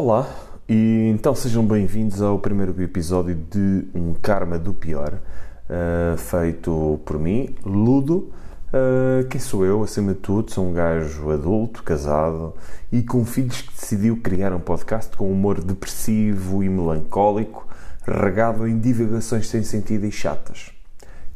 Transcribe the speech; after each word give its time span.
Olá, 0.00 0.32
e 0.68 1.10
então 1.12 1.34
sejam 1.34 1.66
bem-vindos 1.66 2.22
ao 2.22 2.38
primeiro 2.38 2.80
episódio 2.80 3.34
de 3.34 3.88
Um 3.92 4.14
Karma 4.14 4.56
do 4.56 4.72
Pior, 4.72 5.12
uh, 5.12 6.16
feito 6.16 7.00
por 7.04 7.18
mim, 7.18 7.56
Ludo. 7.64 8.30
Uh, 8.68 9.26
quem 9.28 9.40
sou 9.40 9.66
eu, 9.66 9.82
acima 9.82 10.14
de 10.14 10.20
tudo? 10.20 10.52
Sou 10.52 10.68
um 10.68 10.72
gajo 10.72 11.28
adulto, 11.32 11.82
casado 11.82 12.54
e 12.92 13.02
com 13.02 13.24
filhos 13.24 13.60
que 13.60 13.72
decidiu 13.74 14.18
criar 14.22 14.52
um 14.52 14.60
podcast 14.60 15.16
com 15.16 15.32
humor 15.32 15.60
depressivo 15.60 16.62
e 16.62 16.68
melancólico, 16.68 17.66
regado 18.06 18.68
em 18.68 18.78
divagações 18.78 19.48
sem 19.48 19.64
sentido 19.64 20.06
e 20.06 20.12
chatas. 20.12 20.70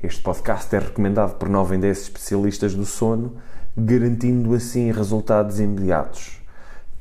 Este 0.01 0.23
podcast 0.23 0.73
é 0.77 0.79
recomendado 0.79 1.35
por 1.35 1.49
9 1.49 1.75
em 1.75 1.81
10 1.81 1.99
especialistas 1.99 2.77
do 2.77 2.85
sono, 2.85 3.33
garantindo 3.77 4.55
assim 4.55 4.93
resultados 4.93 5.59
imediatos. 5.59 6.42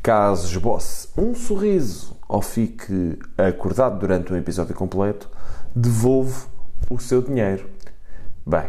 Caso 0.02 0.48
esboce 0.48 1.10
um 1.16 1.36
sorriso 1.36 2.18
ou 2.28 2.42
fique 2.42 3.20
acordado 3.38 4.00
durante 4.00 4.34
um 4.34 4.36
episódio 4.36 4.74
completo, 4.74 5.30
devolvo 5.76 6.50
o 6.90 6.98
seu 6.98 7.22
dinheiro. 7.22 7.70
Bem, 8.44 8.66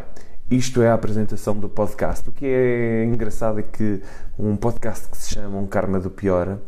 isto 0.51 0.83
é 0.83 0.91
a 0.91 0.95
apresentação 0.95 1.57
do 1.57 1.71
podcast. 1.71 2.29
O 2.29 2.33
que 2.33 2.45
é 2.45 3.05
engraçado 3.05 3.61
é 3.61 3.63
que 3.63 4.03
um 4.39 4.57
podcast 4.57 5.09
que 5.09 5.17
se 5.17 5.33
chama 5.33 5.57
Um 5.57 5.67
Karma 5.67 5.99
do 5.99 6.11
Pior, 6.11 6.49
uh, 6.49 6.59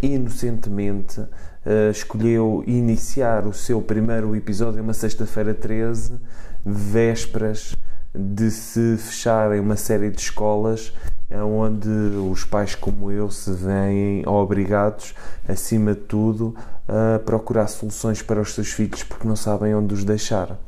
inocentemente, 0.00 1.18
uh, 1.18 1.90
escolheu 1.90 2.62
iniciar 2.68 3.48
o 3.48 3.52
seu 3.52 3.82
primeiro 3.82 4.36
episódio 4.36 4.80
uma 4.80 4.94
sexta-feira 4.94 5.52
13, 5.52 6.20
vésperas 6.64 7.74
de 8.14 8.48
se 8.52 8.96
fecharem 8.96 9.58
uma 9.58 9.76
série 9.76 10.08
de 10.08 10.20
escolas 10.20 10.92
onde 11.30 11.88
os 11.88 12.44
pais 12.44 12.74
como 12.74 13.10
eu 13.10 13.30
se 13.30 13.50
veem 13.52 14.26
obrigados, 14.26 15.14
acima 15.46 15.94
de 15.94 16.00
tudo, 16.00 16.54
a 16.88 17.18
procurar 17.18 17.66
soluções 17.68 18.22
para 18.22 18.40
os 18.40 18.54
seus 18.54 18.72
filhos 18.72 19.02
porque 19.02 19.28
não 19.28 19.36
sabem 19.36 19.74
onde 19.74 19.94
os 19.94 20.04
deixar. 20.04 20.58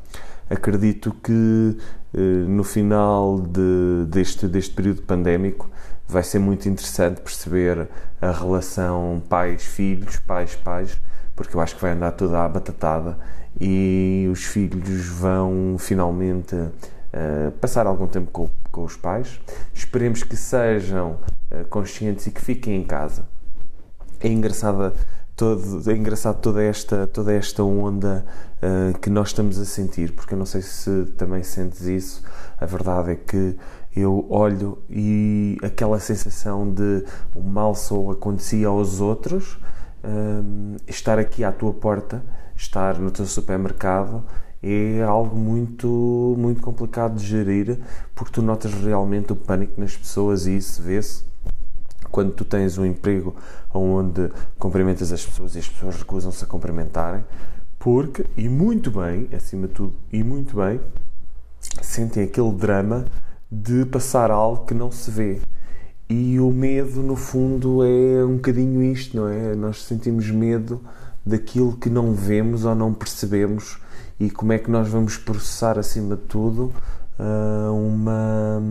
Acredito 0.49 1.15
que 1.23 1.77
eh, 2.13 2.19
no 2.19 2.63
final 2.63 3.39
de, 3.39 4.05
deste, 4.07 4.47
deste 4.47 4.73
período 4.73 5.01
pandémico 5.03 5.69
vai 6.07 6.23
ser 6.23 6.39
muito 6.39 6.67
interessante 6.67 7.21
perceber 7.21 7.87
a 8.21 8.31
relação 8.31 9.23
pais-filhos, 9.29 10.17
pais-pais, 10.19 10.99
porque 11.35 11.55
eu 11.55 11.61
acho 11.61 11.75
que 11.75 11.81
vai 11.81 11.91
andar 11.91 12.11
toda 12.11 12.43
a 12.43 12.49
batatada 12.49 13.17
e 13.59 14.27
os 14.29 14.43
filhos 14.43 15.07
vão 15.07 15.77
finalmente 15.79 16.55
uh, 17.13 17.51
passar 17.53 17.87
algum 17.87 18.07
tempo 18.07 18.31
com, 18.31 18.49
com 18.71 18.83
os 18.83 18.95
pais. 18.95 19.39
Esperemos 19.73 20.23
que 20.23 20.35
sejam 20.35 21.19
uh, 21.51 21.65
conscientes 21.69 22.27
e 22.27 22.31
que 22.31 22.41
fiquem 22.41 22.75
em 22.75 22.83
casa. 22.83 23.25
É 24.19 24.27
engraçada 24.27 24.93
todo, 25.35 25.89
é 25.89 25.95
engraçado 25.95 26.39
toda 26.39 26.63
esta, 26.63 27.07
toda 27.07 27.33
esta 27.33 27.63
onda 27.63 28.25
uh, 28.57 28.97
que 28.99 29.09
nós 29.09 29.29
estamos 29.29 29.57
a 29.57 29.65
sentir, 29.65 30.11
porque 30.11 30.33
eu 30.33 30.37
não 30.37 30.45
sei 30.45 30.61
se 30.61 31.05
também 31.17 31.43
sentes 31.43 31.81
isso. 31.81 32.23
A 32.59 32.65
verdade 32.65 33.11
é 33.11 33.15
que 33.15 33.57
eu 33.95 34.25
olho 34.29 34.77
e 34.89 35.57
aquela 35.63 35.99
sensação 35.99 36.71
de 36.71 37.03
o 37.35 37.41
mal 37.41 37.75
só 37.75 38.11
acontecia 38.11 38.67
aos 38.67 39.01
outros, 39.01 39.53
uh, 40.03 40.77
estar 40.87 41.17
aqui 41.17 41.43
à 41.43 41.51
tua 41.51 41.73
porta, 41.73 42.23
estar 42.55 42.99
no 42.99 43.09
teu 43.09 43.25
supermercado 43.25 44.23
é 44.63 45.01
algo 45.01 45.35
muito, 45.35 46.35
muito 46.37 46.61
complicado 46.61 47.15
de 47.15 47.25
gerir 47.25 47.79
porque 48.13 48.31
tu 48.31 48.41
notas 48.41 48.73
realmente 48.73 49.33
o 49.33 49.35
pânico 49.35 49.79
nas 49.79 49.95
pessoas 49.95 50.45
e 50.45 50.55
isso 50.57 50.81
vê-se 50.81 51.23
quando 52.11 52.33
tu 52.33 52.43
tens 52.43 52.77
um 52.77 52.85
emprego 52.85 53.35
onde 53.73 54.29
cumprimentas 54.59 55.11
as 55.11 55.25
pessoas 55.25 55.55
e 55.55 55.59
as 55.59 55.67
pessoas 55.67 55.95
recusam-se 55.95 56.43
a 56.43 56.47
cumprimentarem, 56.47 57.23
porque, 57.79 58.25
e 58.37 58.47
muito 58.49 58.91
bem, 58.91 59.27
acima 59.35 59.67
de 59.67 59.73
tudo, 59.73 59.93
e 60.11 60.23
muito 60.23 60.57
bem, 60.57 60.79
sentem 61.81 62.23
aquele 62.23 62.51
drama 62.51 63.05
de 63.49 63.85
passar 63.85 64.29
algo 64.29 64.65
que 64.65 64.73
não 64.73 64.91
se 64.91 65.09
vê. 65.09 65.41
E 66.09 66.39
o 66.39 66.51
medo, 66.51 67.01
no 67.01 67.15
fundo, 67.15 67.83
é 67.83 68.25
um 68.25 68.35
bocadinho 68.35 68.83
isto, 68.83 69.15
não 69.15 69.27
é? 69.27 69.55
Nós 69.55 69.83
sentimos 69.83 70.29
medo 70.29 70.81
daquilo 71.25 71.77
que 71.77 71.89
não 71.89 72.13
vemos 72.13 72.65
ou 72.65 72.75
não 72.75 72.93
percebemos 72.93 73.79
e 74.21 74.29
como 74.29 74.53
é 74.53 74.59
que 74.59 74.69
nós 74.69 74.87
vamos 74.87 75.17
processar, 75.17 75.79
acima 75.79 76.15
de 76.15 76.21
tudo, 76.21 76.71
uma 77.73 78.61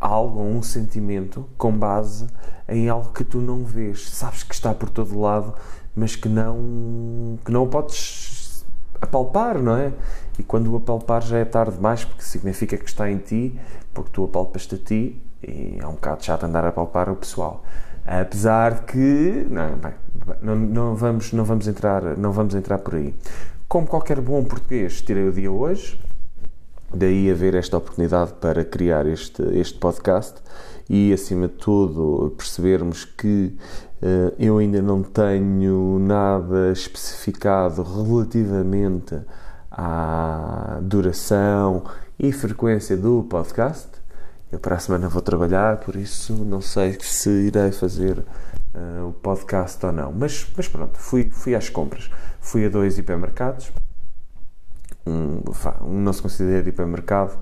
algo 0.00 0.38
ou 0.38 0.46
um 0.46 0.62
sentimento 0.62 1.48
com 1.58 1.72
base 1.72 2.28
em 2.68 2.88
algo 2.88 3.12
que 3.12 3.24
tu 3.24 3.40
não 3.40 3.64
vês, 3.64 4.08
sabes 4.10 4.44
que 4.44 4.54
está 4.54 4.72
por 4.72 4.88
todo 4.88 5.18
lado, 5.18 5.52
mas 5.96 6.14
que 6.14 6.28
não 6.28 7.38
que 7.44 7.50
não 7.50 7.66
podes 7.66 8.64
apalpar, 9.02 9.60
não 9.60 9.76
é? 9.76 9.92
E 10.38 10.44
quando 10.44 10.72
o 10.72 10.76
apalpar 10.76 11.22
já 11.22 11.38
é 11.38 11.44
tarde 11.44 11.74
demais, 11.74 12.04
porque 12.04 12.22
significa 12.22 12.76
que 12.76 12.88
está 12.88 13.10
em 13.10 13.18
ti, 13.18 13.58
porque 13.92 14.10
tu 14.12 14.24
apalpas-te 14.24 14.76
a 14.76 14.78
ti, 14.78 15.22
e 15.42 15.78
é 15.80 15.86
um 15.88 15.94
bocado 15.94 16.24
chato 16.24 16.44
andar 16.44 16.64
a 16.64 16.68
apalpar 16.68 17.10
o 17.10 17.16
pessoal. 17.16 17.64
Apesar 18.06 18.74
de 18.74 18.82
que, 18.82 19.46
não, 19.50 19.76
bem, 19.76 19.94
não, 20.42 20.54
não, 20.54 20.94
vamos, 20.94 21.32
não, 21.32 21.44
vamos 21.44 21.66
entrar, 21.66 22.16
não 22.16 22.30
vamos 22.32 22.54
entrar 22.54 22.78
por 22.78 22.94
aí. 22.94 23.14
Como 23.74 23.88
qualquer 23.88 24.20
bom 24.20 24.44
português, 24.44 25.02
tirei 25.02 25.28
o 25.28 25.32
dia 25.32 25.50
hoje, 25.50 26.00
Daí 26.94 27.28
haver 27.28 27.56
esta 27.56 27.76
oportunidade 27.76 28.34
para 28.34 28.64
criar 28.64 29.04
este, 29.04 29.42
este 29.58 29.76
podcast 29.80 30.36
e, 30.88 31.12
acima 31.12 31.48
de 31.48 31.54
tudo, 31.54 32.32
percebermos 32.36 33.04
que 33.04 33.58
uh, 34.00 34.32
eu 34.38 34.58
ainda 34.58 34.80
não 34.80 35.02
tenho 35.02 35.98
nada 35.98 36.70
especificado 36.70 37.82
relativamente 37.82 39.20
à 39.72 40.78
duração 40.80 41.82
e 42.16 42.30
frequência 42.30 42.96
do 42.96 43.24
podcast. 43.24 43.88
Eu 44.52 44.60
para 44.60 44.76
a 44.76 44.78
semana 44.78 45.08
vou 45.08 45.20
trabalhar, 45.20 45.78
por 45.78 45.96
isso 45.96 46.32
não 46.44 46.60
sei 46.60 46.96
se 47.00 47.28
irei 47.28 47.72
fazer 47.72 48.24
uh, 48.74 49.08
o 49.08 49.12
podcast 49.12 49.84
ou 49.86 49.92
não. 49.92 50.12
Mas, 50.12 50.46
mas 50.56 50.68
pronto, 50.68 50.98
fui, 50.98 51.30
fui 51.30 51.54
às 51.54 51.68
compras. 51.68 52.10
Fui 52.40 52.66
a 52.66 52.68
dois 52.68 52.98
hipermercados 52.98 53.72
um, 55.06 55.42
um 55.82 56.00
não 56.00 56.12
se 56.12 56.22
considera 56.22 56.68
hipermercado, 56.68 57.32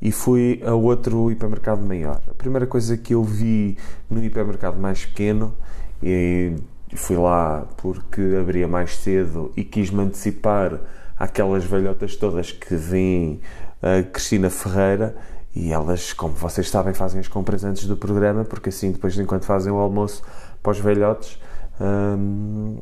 e 0.00 0.10
fui 0.10 0.60
a 0.64 0.74
outro 0.74 1.30
hipermercado 1.30 1.82
maior. 1.82 2.20
A 2.28 2.34
primeira 2.34 2.66
coisa 2.66 2.96
que 2.96 3.14
eu 3.14 3.22
vi 3.22 3.78
no 4.10 4.22
hipermercado 4.22 4.78
mais 4.78 5.04
pequeno, 5.04 5.54
e 6.02 6.54
fui 6.94 7.16
lá 7.16 7.66
porque 7.76 8.20
abria 8.40 8.66
mais 8.66 8.96
cedo 8.96 9.52
e 9.56 9.64
quis-me 9.64 10.02
antecipar 10.02 10.78
aquelas 11.16 11.64
velhotas 11.64 12.16
todas 12.16 12.50
que 12.50 12.74
vêm 12.74 13.40
a 13.80 14.02
Cristina 14.02 14.50
Ferreira 14.50 15.16
e 15.54 15.70
elas, 15.70 16.12
como 16.12 16.34
vocês 16.34 16.68
sabem, 16.68 16.92
fazem 16.92 17.20
as 17.20 17.28
compras 17.28 17.62
antes 17.62 17.86
do 17.86 17.96
programa, 17.96 18.44
porque 18.44 18.70
assim, 18.70 18.90
depois, 18.90 19.16
enquanto 19.18 19.44
fazem 19.44 19.72
o 19.72 19.76
almoço 19.76 20.22
para 20.62 20.72
os 20.72 20.78
velhotes, 20.78 21.38
hum, 21.80 22.76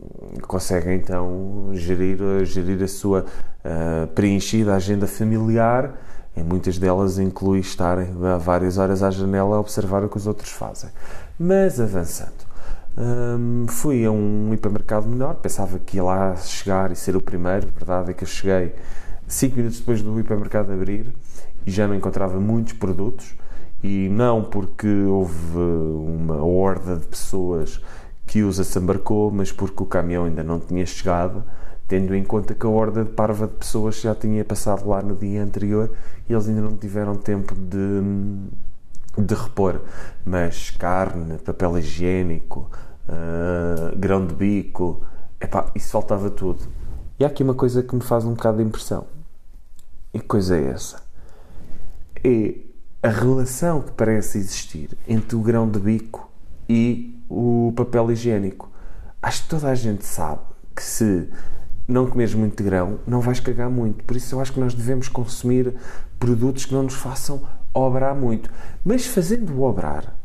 conseguem 0.46 0.96
então 0.96 1.70
gerir, 1.72 2.18
gerir 2.44 2.82
a 2.82 2.88
sua 2.88 3.24
uh, 3.24 4.06
preenchida 4.08 4.74
agenda 4.74 5.06
familiar. 5.06 5.94
Em 6.36 6.44
muitas 6.44 6.78
delas 6.78 7.18
inclui 7.18 7.58
estar 7.58 7.98
várias 8.38 8.78
horas 8.78 9.02
à 9.02 9.10
janela 9.10 9.56
a 9.56 9.60
observar 9.60 10.04
o 10.04 10.08
que 10.08 10.16
os 10.16 10.26
outros 10.26 10.50
fazem. 10.50 10.88
Mas 11.38 11.80
avançando, 11.80 12.46
hum, 12.96 13.66
fui 13.68 14.04
a 14.04 14.10
um 14.10 14.52
hipermercado 14.52 15.08
menor, 15.08 15.36
pensava 15.36 15.78
que 15.78 15.96
ia 15.96 16.04
lá 16.04 16.36
chegar 16.36 16.92
e 16.92 16.96
ser 16.96 17.16
o 17.16 17.20
primeiro. 17.20 17.66
A 17.68 17.78
verdade 17.78 18.10
é 18.10 18.14
que 18.14 18.24
eu 18.24 18.28
cheguei 18.28 18.74
5 19.26 19.56
minutos 19.56 19.80
depois 19.80 20.02
do 20.02 20.18
hipermercado 20.20 20.72
abrir 20.72 21.12
e 21.66 21.70
já 21.70 21.86
não 21.88 21.94
encontrava 21.94 22.38
muitos 22.38 22.74
produtos. 22.74 23.34
E 23.82 24.08
não 24.10 24.44
porque 24.44 24.88
houve 24.88 25.56
uma 25.56 26.42
horda 26.44 26.96
de 26.96 27.06
pessoas 27.06 27.80
que 28.26 28.42
os 28.42 28.60
assambarcou, 28.60 29.30
mas 29.30 29.50
porque 29.50 29.82
o 29.82 29.86
caminhão 29.86 30.24
ainda 30.24 30.44
não 30.44 30.60
tinha 30.60 30.84
chegado, 30.84 31.42
tendo 31.88 32.14
em 32.14 32.22
conta 32.22 32.54
que 32.54 32.64
a 32.64 32.68
horda 32.68 33.04
de 33.04 33.10
parva 33.10 33.46
de 33.46 33.54
pessoas 33.54 34.00
já 34.00 34.14
tinha 34.14 34.44
passado 34.44 34.88
lá 34.88 35.02
no 35.02 35.16
dia 35.16 35.42
anterior 35.42 35.90
e 36.28 36.32
eles 36.32 36.48
ainda 36.48 36.60
não 36.60 36.76
tiveram 36.76 37.16
tempo 37.16 37.54
de, 37.54 38.02
de 39.20 39.34
repor. 39.34 39.80
Mas 40.24 40.70
carne, 40.70 41.38
papel 41.38 41.78
higiênico, 41.78 42.70
uh, 43.08 43.98
grão 43.98 44.24
de 44.24 44.34
bico, 44.34 45.02
epá, 45.40 45.70
isso 45.74 45.90
faltava 45.90 46.30
tudo. 46.30 46.60
E 47.18 47.24
há 47.24 47.26
aqui 47.26 47.42
uma 47.42 47.54
coisa 47.54 47.82
que 47.82 47.94
me 47.94 48.02
faz 48.02 48.24
um 48.24 48.34
bocado 48.34 48.58
de 48.58 48.62
impressão. 48.62 49.06
E 50.14 50.20
que 50.20 50.26
coisa 50.26 50.56
é 50.56 50.68
essa? 50.68 51.02
É 52.22 52.69
a 53.02 53.08
relação 53.08 53.80
que 53.80 53.92
parece 53.92 54.38
existir 54.38 54.96
entre 55.08 55.34
o 55.34 55.40
grão 55.40 55.68
de 55.68 55.78
bico 55.78 56.30
e 56.68 57.18
o 57.28 57.72
papel 57.74 58.10
higiênico. 58.10 58.70
Acho 59.22 59.42
que 59.44 59.48
toda 59.48 59.68
a 59.68 59.74
gente 59.74 60.04
sabe 60.04 60.42
que 60.74 60.82
se 60.82 61.28
não 61.88 62.06
comeres 62.06 62.34
muito 62.34 62.62
grão, 62.62 63.00
não 63.06 63.20
vais 63.20 63.40
cagar 63.40 63.70
muito. 63.70 64.04
Por 64.04 64.16
isso 64.16 64.34
eu 64.34 64.40
acho 64.40 64.52
que 64.52 64.60
nós 64.60 64.74
devemos 64.74 65.08
consumir 65.08 65.74
produtos 66.18 66.64
que 66.64 66.74
não 66.74 66.84
nos 66.84 66.94
façam 66.94 67.42
obrar 67.72 68.14
muito. 68.14 68.50
Mas 68.84 69.06
fazendo 69.06 69.62
obrar, 69.62 70.16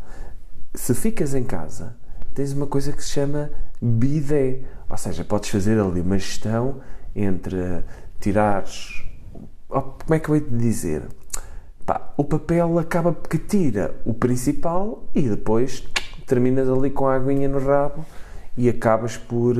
se 0.74 0.94
ficas 0.94 1.34
em 1.34 1.44
casa, 1.44 1.96
tens 2.34 2.52
uma 2.52 2.68
coisa 2.68 2.92
que 2.92 3.04
se 3.04 3.10
chama 3.10 3.52
bidé. 3.82 4.62
Ou 4.90 4.98
seja, 4.98 5.24
podes 5.24 5.50
fazer 5.50 5.80
ali 5.80 6.02
uma 6.02 6.18
gestão 6.18 6.82
entre 7.16 7.84
tirares. 8.20 9.04
Como 9.68 10.14
é 10.14 10.20
que 10.20 10.30
eu 10.30 10.36
ia 10.36 10.42
te 10.42 10.52
dizer? 10.52 11.08
Pá, 11.86 12.14
o 12.18 12.24
papel 12.24 12.80
acaba 12.80 13.14
porque 13.14 13.38
tira 13.38 13.94
o 14.04 14.14
principal 14.14 15.04
e 15.14 15.22
depois 15.30 15.84
terminas 16.26 16.68
ali 16.68 16.90
com 16.90 17.08
a 17.08 17.16
aguinha 17.16 17.48
no 17.48 17.60
rabo 17.60 18.04
e 18.58 18.68
acabas 18.68 19.18
por 19.18 19.56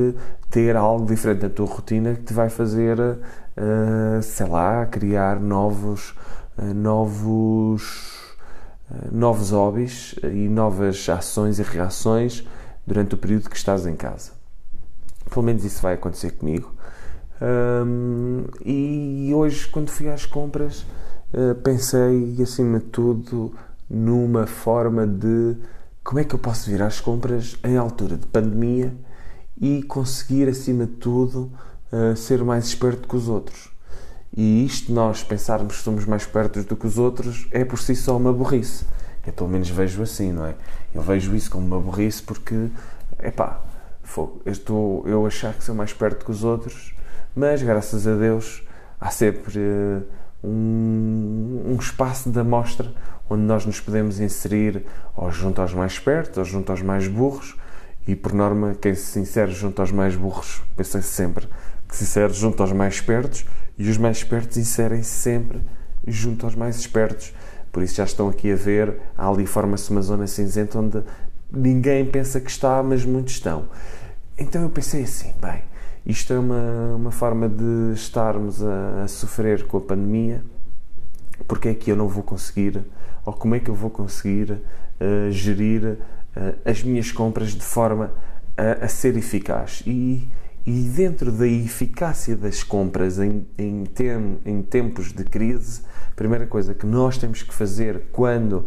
ter 0.50 0.76
algo 0.76 1.06
diferente 1.06 1.42
na 1.42 1.50
tua 1.50 1.66
rotina 1.66 2.14
que 2.14 2.22
te 2.22 2.32
vai 2.32 2.48
fazer, 2.48 2.98
uh, 2.98 4.22
sei 4.22 4.46
lá, 4.46 4.86
criar 4.86 5.38
novos, 5.38 6.14
uh, 6.58 6.74
novos, 6.74 8.34
uh, 8.90 9.14
novos 9.14 9.50
hobbies 9.50 10.16
e 10.24 10.48
novas 10.48 11.08
ações 11.08 11.58
e 11.58 11.62
reações 11.62 12.44
durante 12.86 13.14
o 13.14 13.18
período 13.18 13.50
que 13.50 13.56
estás 13.56 13.86
em 13.86 13.94
casa. 13.94 14.32
Pelo 15.30 15.44
menos 15.44 15.64
isso 15.64 15.82
vai 15.82 15.94
acontecer 15.94 16.32
comigo. 16.32 16.74
Um, 17.40 18.44
e 18.64 19.30
hoje, 19.34 19.68
quando 19.68 19.90
fui 19.90 20.08
às 20.08 20.24
compras, 20.24 20.86
pensei, 21.62 22.36
acima 22.42 22.78
de 22.78 22.86
tudo, 22.86 23.52
numa 23.88 24.46
forma 24.46 25.06
de 25.06 25.56
como 26.02 26.20
é 26.20 26.24
que 26.24 26.34
eu 26.34 26.38
posso 26.38 26.70
vir 26.70 26.82
às 26.82 27.00
compras 27.00 27.56
em 27.64 27.76
altura 27.76 28.16
de 28.16 28.26
pandemia 28.26 28.94
e 29.60 29.82
conseguir, 29.82 30.48
acima 30.48 30.86
de 30.86 30.92
tudo, 30.92 31.50
uh, 31.92 32.14
ser 32.16 32.44
mais 32.44 32.66
esperto 32.66 33.08
que 33.08 33.16
os 33.16 33.28
outros. 33.28 33.70
E 34.36 34.64
isto, 34.64 34.92
nós 34.92 35.22
pensarmos 35.24 35.78
que 35.78 35.82
somos 35.82 36.04
mais 36.04 36.22
espertos 36.22 36.64
do 36.64 36.76
que 36.76 36.86
os 36.86 36.98
outros, 36.98 37.48
é 37.50 37.64
por 37.64 37.78
si 37.78 37.96
só 37.96 38.16
uma 38.16 38.32
burrice. 38.32 38.84
Eu 39.26 39.32
pelo 39.32 39.48
menos 39.48 39.68
vejo 39.68 40.02
assim, 40.02 40.30
não 40.30 40.46
é? 40.46 40.54
Eu 40.94 41.02
vejo 41.02 41.34
isso 41.34 41.50
como 41.50 41.66
uma 41.66 41.80
burrice 41.80 42.22
porque, 42.22 42.68
epá, 43.20 43.60
eu 44.44 44.52
estou 44.52 45.02
eu 45.08 45.26
achar 45.26 45.54
que 45.54 45.64
sou 45.64 45.74
mais 45.74 45.92
perto 45.92 46.24
que 46.24 46.30
os 46.30 46.44
outros, 46.44 46.94
mas 47.34 47.62
graças 47.62 48.06
a 48.06 48.14
Deus 48.14 48.62
há 49.00 49.10
sempre 49.10 49.58
uh, 49.58 50.04
um, 50.46 51.72
um, 51.72 51.76
espaço 51.78 52.30
de 52.30 52.38
amostra 52.38 52.92
onde 53.28 53.42
nós 53.42 53.66
nos 53.66 53.80
podemos 53.80 54.20
inserir 54.20 54.84
ou 55.16 55.30
junto 55.30 55.60
aos 55.60 55.74
mais 55.74 55.92
espertos 55.92 56.38
ou 56.38 56.44
junto 56.44 56.70
aos 56.70 56.82
mais 56.82 57.08
burros 57.08 57.56
e 58.06 58.14
por 58.14 58.32
norma 58.32 58.76
quem 58.80 58.94
se 58.94 59.18
insere 59.18 59.50
junto 59.50 59.80
aos 59.80 59.90
mais 59.90 60.14
burros 60.14 60.62
pensa 60.76 61.02
sempre 61.02 61.48
que 61.88 61.96
se 61.96 62.04
insere 62.04 62.32
junto 62.32 62.62
aos 62.62 62.72
mais 62.72 62.94
espertos 62.94 63.44
e 63.76 63.88
os 63.88 63.98
mais 63.98 64.18
espertos 64.18 64.56
inserem-se 64.56 65.10
sempre 65.10 65.60
junto 66.06 66.46
aos 66.46 66.54
mais 66.54 66.76
espertos 66.76 67.34
por 67.76 67.82
isso 67.82 67.96
já 67.96 68.04
estão 68.04 68.30
aqui 68.30 68.50
a 68.50 68.56
ver, 68.56 68.96
ali 69.18 69.44
forma-se 69.44 69.90
uma 69.90 70.00
zona 70.00 70.26
cinzenta 70.26 70.78
onde 70.78 71.02
ninguém 71.52 72.06
pensa 72.06 72.40
que 72.40 72.50
está, 72.50 72.82
mas 72.82 73.04
muitos 73.04 73.34
estão. 73.34 73.68
Então 74.38 74.62
eu 74.62 74.70
pensei 74.70 75.02
assim, 75.02 75.34
bem, 75.38 75.62
isto 76.06 76.32
é 76.32 76.38
uma, 76.38 76.94
uma 76.94 77.10
forma 77.10 77.48
de 77.48 77.92
estarmos 77.92 78.62
a, 78.62 79.02
a 79.02 79.08
sofrer 79.08 79.66
com 79.66 79.78
a 79.78 79.80
pandemia, 79.80 80.44
porque 81.48 81.68
é 81.68 81.74
que 81.74 81.90
eu 81.90 81.96
não 81.96 82.06
vou 82.06 82.22
conseguir, 82.22 82.84
ou 83.24 83.32
como 83.32 83.56
é 83.56 83.60
que 83.60 83.68
eu 83.68 83.74
vou 83.74 83.90
conseguir 83.90 84.52
uh, 84.52 85.30
gerir 85.30 85.84
uh, 85.84 85.98
as 86.64 86.82
minhas 86.84 87.10
compras 87.10 87.50
de 87.50 87.64
forma 87.64 88.12
a, 88.56 88.84
a 88.84 88.88
ser 88.88 89.16
eficaz? 89.16 89.82
E, 89.84 90.28
e 90.64 90.80
dentro 90.82 91.32
da 91.32 91.46
eficácia 91.46 92.36
das 92.36 92.62
compras 92.62 93.18
em, 93.18 93.44
em, 93.58 93.84
tem, 93.84 94.38
em 94.44 94.62
tempos 94.62 95.12
de 95.12 95.24
crise, 95.24 95.82
primeira 96.16 96.46
coisa 96.46 96.74
que 96.74 96.86
nós 96.86 97.18
temos 97.18 97.42
que 97.42 97.54
fazer 97.54 98.08
quando 98.10 98.52
uh, 98.54 98.66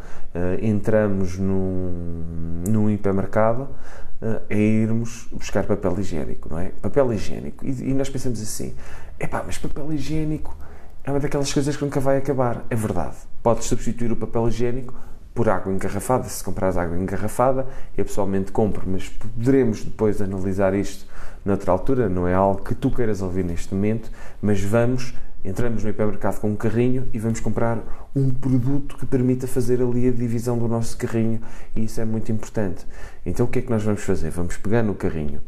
entramos 0.61 1.37
num, 1.37 2.63
num 2.67 2.89
hipermercado 2.89 3.63
uh, 3.63 4.41
é 4.47 4.57
irmos 4.57 5.27
buscar 5.31 5.65
papel 5.65 5.99
higiênico, 5.99 6.47
não 6.49 6.59
é? 6.59 6.69
Papel 6.81 7.11
higiênico. 7.11 7.65
E, 7.65 7.89
e 7.89 7.93
nós 7.93 8.09
pensamos 8.09 8.39
assim: 8.39 8.75
epá, 9.19 9.43
mas 9.45 9.57
papel 9.57 9.91
higiênico 9.91 10.55
é 11.03 11.11
uma 11.11 11.19
daquelas 11.19 11.51
coisas 11.51 11.75
que 11.75 11.83
nunca 11.83 11.99
vai 11.99 12.17
acabar. 12.17 12.63
É 12.69 12.75
verdade. 12.75 13.15
Podes 13.41 13.65
substituir 13.65 14.11
o 14.11 14.15
papel 14.15 14.47
higiênico 14.47 14.93
por 15.33 15.47
água 15.47 15.71
engarrafada, 15.71 16.25
se 16.25 16.43
comprares 16.43 16.75
água 16.75 16.97
engarrafada, 16.97 17.65
eu 17.97 18.03
pessoalmente 18.03 18.51
compro, 18.51 18.83
mas 18.85 19.07
poderemos 19.07 19.83
depois 19.83 20.21
analisar 20.21 20.73
isto 20.73 21.05
noutra 21.45 21.71
altura, 21.71 22.09
não 22.09 22.27
é 22.27 22.33
algo 22.33 22.61
que 22.61 22.75
tu 22.75 22.91
queiras 22.91 23.21
ouvir 23.21 23.45
neste 23.45 23.73
momento, 23.73 24.11
mas 24.41 24.61
vamos 24.61 25.13
entramos 25.43 25.83
no 25.83 25.89
hipermercado 25.89 26.39
com 26.39 26.49
um 26.49 26.55
carrinho 26.55 27.07
e 27.13 27.19
vamos 27.19 27.39
comprar 27.39 28.09
um 28.15 28.29
produto 28.29 28.97
que 28.97 29.05
permita 29.05 29.47
fazer 29.47 29.81
ali 29.81 30.07
a 30.07 30.11
divisão 30.11 30.57
do 30.57 30.67
nosso 30.67 30.97
carrinho 30.97 31.41
e 31.75 31.85
isso 31.85 32.01
é 32.01 32.05
muito 32.05 32.31
importante. 32.31 32.85
Então 33.25 33.45
o 33.45 33.49
que 33.49 33.59
é 33.59 33.61
que 33.61 33.69
nós 33.69 33.83
vamos 33.83 34.03
fazer? 34.03 34.29
Vamos 34.31 34.57
pegar 34.57 34.83
no 34.83 34.93
carrinho, 34.93 35.41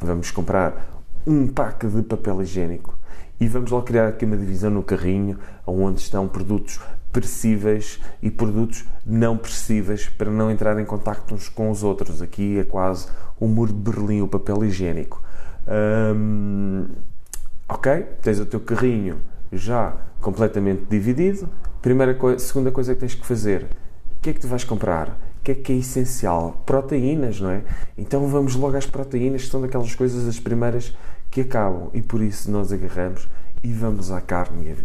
vamos 0.00 0.30
comprar 0.30 1.02
um 1.26 1.46
pack 1.46 1.86
de 1.86 2.02
papel 2.02 2.42
higiênico 2.42 2.98
e 3.40 3.48
vamos 3.48 3.70
lá 3.70 3.82
criar 3.82 4.08
aqui 4.08 4.24
uma 4.24 4.36
divisão 4.36 4.70
no 4.70 4.82
carrinho 4.82 5.38
onde 5.66 6.00
estão 6.00 6.28
produtos 6.28 6.80
perecíveis 7.12 8.00
e 8.20 8.30
produtos 8.30 8.84
não 9.06 9.36
perecíveis 9.36 10.08
para 10.08 10.30
não 10.30 10.50
entrar 10.50 10.78
em 10.80 10.84
contacto 10.84 11.34
uns 11.34 11.48
com 11.48 11.70
os 11.70 11.84
outros. 11.84 12.20
Aqui 12.20 12.58
é 12.58 12.64
quase 12.64 13.06
o 13.38 13.46
muro 13.46 13.72
de 13.72 13.78
Berlim, 13.78 14.20
o 14.20 14.28
papel 14.28 14.64
higiênico. 14.64 15.22
Hum, 15.66 16.86
Ok, 17.66 18.06
tens 18.20 18.38
o 18.38 18.44
teu 18.44 18.60
carrinho 18.60 19.20
já 19.50 19.96
completamente 20.20 20.84
dividido. 20.88 21.48
Primeira 21.80 22.14
coisa, 22.14 22.38
segunda 22.38 22.70
coisa 22.70 22.94
que 22.94 23.00
tens 23.00 23.14
que 23.14 23.26
fazer: 23.26 23.66
o 24.16 24.20
que 24.20 24.30
é 24.30 24.32
que 24.34 24.40
tu 24.40 24.48
vais 24.48 24.64
comprar? 24.64 25.08
O 25.38 25.44
que 25.44 25.52
é 25.52 25.54
que 25.54 25.72
é 25.72 25.76
essencial? 25.76 26.62
Proteínas, 26.66 27.40
não 27.40 27.50
é? 27.50 27.62
Então 27.96 28.26
vamos 28.28 28.54
logo 28.54 28.76
às 28.76 28.84
proteínas, 28.84 29.44
que 29.44 29.48
são 29.48 29.62
daquelas 29.62 29.94
coisas 29.94 30.28
as 30.28 30.38
primeiras 30.38 30.94
que 31.30 31.40
acabam. 31.40 31.88
E 31.94 32.02
por 32.02 32.20
isso 32.20 32.50
nós 32.50 32.70
agarramos 32.70 33.28
e 33.62 33.72
vamos 33.72 34.10
à 34.10 34.20
carne 34.20 34.76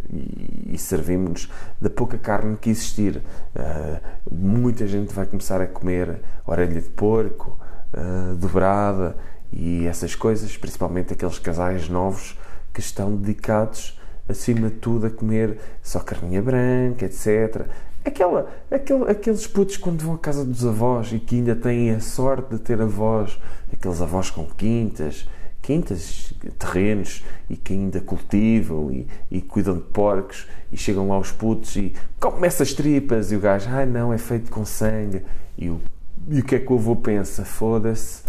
e, 0.72 0.78
servimos-nos 0.78 1.52
da 1.82 1.90
pouca 1.90 2.18
carne 2.18 2.56
que 2.56 2.70
existir. 2.70 3.18
Uh, 3.54 4.00
muita 4.32 4.88
gente 4.88 5.14
vai 5.14 5.26
começar 5.26 5.60
a 5.60 5.68
comer 5.68 6.22
orelha 6.48 6.80
de 6.82 6.90
porco, 6.90 7.60
uh, 7.94 8.36
dobrada 8.38 9.18
e 9.52 9.86
essas 9.86 10.16
coisas, 10.16 10.56
principalmente 10.56 11.12
aqueles 11.12 11.40
casais 11.40 11.90
novos 11.90 12.38
que 12.74 12.80
estão 12.80 13.16
dedicados, 13.16 14.00
acima 14.28 14.70
de 14.70 14.76
tudo, 14.76 15.08
a 15.08 15.10
comer 15.10 15.58
só 15.82 16.00
carninha 16.00 16.42
branca, 16.42 17.06
etc. 17.06 17.66
Aquela, 18.06 18.50
aquele, 18.72 19.10
aqueles 19.10 19.46
putos 19.46 19.78
quando 19.78 20.02
vão 20.02 20.16
à 20.16 20.18
casa 20.18 20.46
dos 20.46 20.66
avós 20.66 21.12
e 21.12 21.20
que 21.20 21.36
ainda 21.36 21.56
têm 21.56 21.92
a 21.92 22.00
sorte 22.00 22.56
de 22.56 22.60
ter 22.60 22.82
avós, 22.82 23.38
aqueles 23.72 24.02
avós 24.02 24.30
com 24.30 24.46
quintas, 24.46 25.28
quintas, 25.62 26.34
terrenos 26.58 27.24
e 27.50 27.58
que 27.58 27.74
ainda 27.74 28.00
cultivam 28.00 28.92
e, 28.92 29.08
e 29.30 29.42
cuidam 29.42 29.76
de 29.76 29.84
porcos 29.84 30.48
e 30.72 30.78
chegam 30.78 31.10
lá 31.10 31.20
os 31.20 31.32
putos 31.32 31.76
e 31.76 31.94
comem 32.20 32.46
essas 32.46 32.74
tripas 32.74 33.32
e 33.32 33.36
o 33.36 33.40
gajo, 33.40 33.70
ah 33.70 33.86
não, 33.86 34.14
é 34.14 34.18
feito 34.18 34.50
com 34.50 34.66
sangue. 34.66 35.22
E 35.58 35.70
o, 35.70 35.82
e 36.30 36.40
o 36.40 36.44
que 36.44 36.56
é 36.56 36.60
que 36.60 36.72
o 36.72 36.78
avô 36.78 36.96
pensa? 36.96 37.44
Foda-se, 37.44 38.24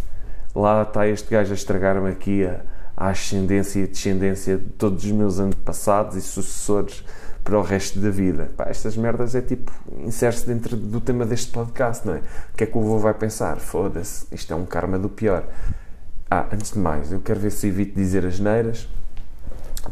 lá 0.55 0.83
está 0.83 1.07
este 1.07 1.31
gajo 1.31 1.53
a 1.53 1.55
estragar-me 1.55 2.11
aqui 2.11 2.45
a 2.45 2.61
a 3.01 3.09
ascendência 3.09 3.81
e 3.81 3.87
descendência 3.87 4.59
de 4.59 4.65
todos 4.73 5.07
os 5.07 5.11
meus 5.11 5.41
antepassados 5.41 6.17
e 6.17 6.21
sucessores 6.21 7.03
para 7.43 7.59
o 7.59 7.63
resto 7.63 7.99
da 7.99 8.11
vida. 8.11 8.51
Pá, 8.55 8.67
estas 8.69 8.95
merdas 8.95 9.35
é 9.35 9.41
tipo, 9.41 9.73
insere-se 10.05 10.47
dentro 10.47 10.77
do 10.77 11.01
tema 11.01 11.25
deste 11.25 11.51
podcast, 11.51 12.07
não 12.07 12.17
é? 12.17 12.19
O 12.19 12.57
que 12.59 12.65
é 12.65 12.67
que 12.67 12.77
o 12.77 12.81
avô 12.83 12.99
vai 12.99 13.15
pensar? 13.15 13.57
Foda-se, 13.57 14.27
isto 14.31 14.53
é 14.53 14.57
um 14.57 14.67
karma 14.67 14.99
do 14.99 15.09
pior. 15.09 15.45
Ah, 16.31 16.47
antes 16.53 16.73
de 16.73 16.79
mais, 16.79 17.11
eu 17.11 17.21
quero 17.21 17.41
ver 17.41 17.51
se 17.51 17.69
evito 17.69 17.95
dizer 17.97 18.27
as 18.27 18.39
neiras, 18.39 18.87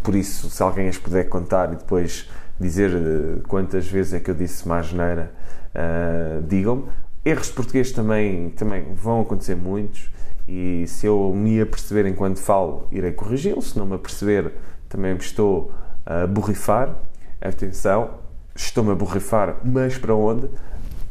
por 0.02 0.14
isso, 0.14 0.50
se 0.50 0.62
alguém 0.62 0.86
as 0.86 0.98
puder 0.98 1.30
contar 1.30 1.72
e 1.72 1.76
depois 1.76 2.28
dizer 2.60 2.90
uh, 2.94 3.40
quantas 3.48 3.86
vezes 3.88 4.12
é 4.12 4.20
que 4.20 4.30
eu 4.30 4.34
disse 4.34 4.68
mais 4.68 4.92
neira, 4.92 5.32
uh, 5.74 6.42
digam-me. 6.46 6.84
Erros 7.24 7.46
de 7.46 7.52
português 7.54 7.90
também, 7.90 8.50
também 8.50 8.84
vão 8.94 9.22
acontecer 9.22 9.56
muitos 9.56 10.10
e 10.48 10.86
se 10.86 11.06
eu 11.06 11.30
me 11.34 11.60
aperceber 11.60 12.06
enquanto 12.06 12.40
falo, 12.40 12.88
irei 12.90 13.12
corrigi-lo. 13.12 13.60
Se 13.60 13.78
não 13.78 13.84
me 13.84 13.94
aperceber, 13.94 14.54
também 14.88 15.12
me 15.12 15.20
estou 15.20 15.70
a 16.06 16.26
borrifar. 16.26 16.96
Atenção, 17.38 18.14
estou-me 18.54 18.90
a 18.92 18.94
borrifar, 18.94 19.58
mas 19.62 19.98
para 19.98 20.14
onde? 20.14 20.48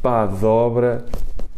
Para 0.02 0.24
a 0.24 0.26
dobra, 0.26 1.06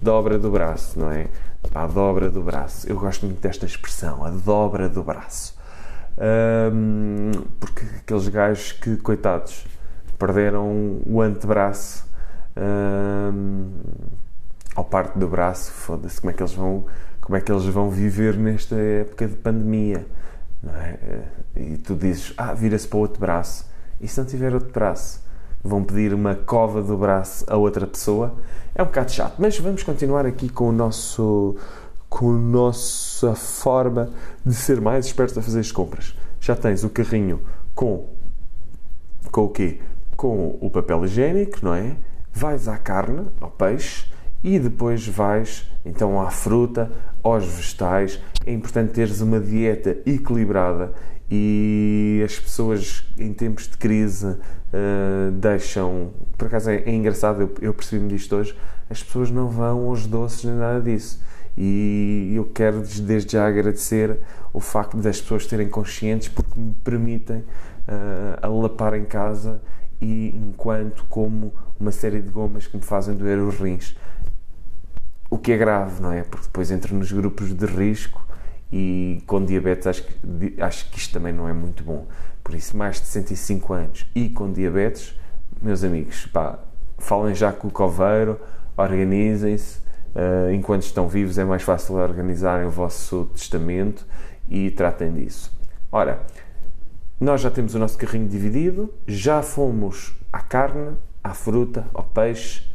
dobra 0.00 0.38
do 0.38 0.50
braço, 0.50 1.00
não 1.00 1.10
é? 1.10 1.28
Para 1.72 1.84
a 1.84 1.86
dobra 1.86 2.30
do 2.30 2.42
braço. 2.42 2.86
Eu 2.86 2.96
gosto 2.96 3.24
muito 3.24 3.40
desta 3.40 3.64
expressão, 3.64 4.22
a 4.24 4.30
dobra 4.30 4.86
do 4.86 5.02
braço. 5.02 5.58
Um, 6.18 7.30
porque 7.58 7.86
aqueles 7.96 8.28
gajos 8.28 8.72
que, 8.72 8.98
coitados, 8.98 9.64
perderam 10.18 11.00
o 11.06 11.22
antebraço 11.22 12.06
um, 12.54 13.70
ao 14.76 14.84
parte 14.84 15.18
do 15.18 15.26
braço, 15.26 15.72
foda-se, 15.72 16.20
como 16.20 16.30
é 16.30 16.34
que 16.34 16.42
eles 16.42 16.52
vão 16.52 16.84
como 17.30 17.38
é 17.38 17.40
que 17.40 17.52
eles 17.52 17.64
vão 17.66 17.88
viver 17.88 18.36
nesta 18.36 18.74
época 18.74 19.28
de 19.28 19.36
pandemia. 19.36 20.04
É? 20.66 21.22
E 21.54 21.76
tu 21.76 21.94
dizes, 21.94 22.34
ah, 22.36 22.52
vira-se 22.52 22.88
para 22.88 22.96
o 22.96 23.00
outro 23.02 23.20
braço. 23.20 23.70
E 24.00 24.08
se 24.08 24.18
não 24.18 24.26
tiver 24.26 24.52
outro 24.52 24.72
braço? 24.72 25.22
Vão 25.62 25.84
pedir 25.84 26.12
uma 26.12 26.34
cova 26.34 26.82
do 26.82 26.96
braço 26.96 27.44
a 27.46 27.56
outra 27.56 27.86
pessoa? 27.86 28.34
É 28.74 28.82
um 28.82 28.86
bocado 28.86 29.12
chato, 29.12 29.36
mas 29.38 29.56
vamos 29.60 29.84
continuar 29.84 30.26
aqui 30.26 30.48
com 30.48 30.70
o 30.70 30.72
nosso, 30.72 31.54
com 32.08 32.34
a 32.34 32.36
nossa 32.36 33.36
forma 33.36 34.10
de 34.44 34.52
ser 34.52 34.80
mais 34.80 35.06
espertos 35.06 35.38
a 35.38 35.42
fazer 35.42 35.60
as 35.60 35.70
compras. 35.70 36.16
Já 36.40 36.56
tens 36.56 36.82
o 36.82 36.90
carrinho 36.90 37.40
com, 37.76 38.08
com 39.30 39.44
o 39.44 39.48
quê? 39.50 39.78
Com 40.16 40.58
o 40.60 40.68
papel 40.68 41.04
higiênico, 41.04 41.60
não 41.62 41.76
é? 41.76 41.94
Vais 42.32 42.66
à 42.66 42.76
carne, 42.76 43.28
ao 43.40 43.52
peixe, 43.52 44.10
e 44.42 44.58
depois 44.58 45.06
vais 45.06 45.70
então 45.84 46.20
à 46.20 46.30
fruta, 46.30 46.90
aos 47.22 47.44
vegetais. 47.46 48.20
É 48.46 48.52
importante 48.52 48.92
teres 48.92 49.20
uma 49.20 49.38
dieta 49.38 49.98
equilibrada 50.06 50.92
e 51.30 52.22
as 52.24 52.38
pessoas 52.38 53.04
em 53.18 53.32
tempos 53.32 53.68
de 53.68 53.76
crise 53.76 54.26
uh, 54.26 55.30
deixam. 55.32 56.10
Por 56.36 56.46
acaso 56.46 56.70
é, 56.70 56.76
é 56.76 56.90
engraçado, 56.90 57.42
eu, 57.42 57.54
eu 57.60 57.74
percebi-me 57.74 58.08
disto 58.08 58.34
hoje. 58.36 58.56
As 58.88 59.02
pessoas 59.02 59.30
não 59.30 59.48
vão 59.48 59.88
aos 59.88 60.06
doces 60.06 60.44
nem 60.44 60.54
nada 60.54 60.80
disso. 60.80 61.22
E 61.56 62.32
eu 62.34 62.44
quero 62.46 62.82
desde 63.02 63.32
já 63.32 63.46
agradecer 63.46 64.18
o 64.52 64.60
facto 64.60 64.96
das 64.96 65.20
pessoas 65.20 65.46
serem 65.46 65.68
conscientes 65.68 66.28
porque 66.28 66.58
me 66.58 66.74
permitem 66.82 67.38
uh, 67.38 67.44
alapar 68.40 68.94
em 68.94 69.04
casa 69.04 69.60
e 70.00 70.34
enquanto 70.34 71.04
como 71.08 71.52
uma 71.78 71.92
série 71.92 72.20
de 72.20 72.30
gomas 72.30 72.66
que 72.66 72.76
me 72.76 72.82
fazem 72.82 73.14
doer 73.14 73.38
os 73.38 73.56
rins. 73.58 73.94
O 75.30 75.38
que 75.38 75.52
é 75.52 75.56
grave, 75.56 76.02
não 76.02 76.10
é? 76.10 76.24
Porque 76.24 76.46
depois 76.46 76.72
entro 76.72 76.92
nos 76.92 77.12
grupos 77.12 77.54
de 77.54 77.64
risco 77.64 78.26
e 78.72 79.22
com 79.28 79.44
diabetes 79.44 79.86
acho 79.86 80.04
que, 80.04 80.60
acho 80.60 80.90
que 80.90 80.98
isto 80.98 81.12
também 81.12 81.32
não 81.32 81.48
é 81.48 81.52
muito 81.52 81.84
bom. 81.84 82.08
Por 82.42 82.52
isso, 82.56 82.76
mais 82.76 83.00
de 83.00 83.06
65 83.06 83.72
anos 83.72 84.10
e 84.12 84.28
com 84.28 84.52
diabetes, 84.52 85.16
meus 85.62 85.84
amigos, 85.84 86.26
pá, 86.26 86.58
falem 86.98 87.32
já 87.32 87.52
com 87.52 87.68
o 87.68 87.70
coveiro, 87.70 88.40
organizem-se. 88.76 89.78
Uh, 90.10 90.50
enquanto 90.52 90.82
estão 90.82 91.06
vivos, 91.06 91.38
é 91.38 91.44
mais 91.44 91.62
fácil 91.62 91.94
organizarem 91.94 92.66
o 92.66 92.70
vosso 92.70 93.26
testamento 93.26 94.04
e 94.48 94.68
tratem 94.72 95.12
disso. 95.12 95.56
Ora, 95.92 96.26
nós 97.20 97.40
já 97.40 97.52
temos 97.52 97.76
o 97.76 97.78
nosso 97.78 97.96
carrinho 97.96 98.26
dividido, 98.26 98.92
já 99.06 99.40
fomos 99.40 100.12
à 100.32 100.40
carne, 100.40 100.96
à 101.22 101.32
fruta, 101.32 101.86
ao 101.94 102.02
peixe, 102.02 102.68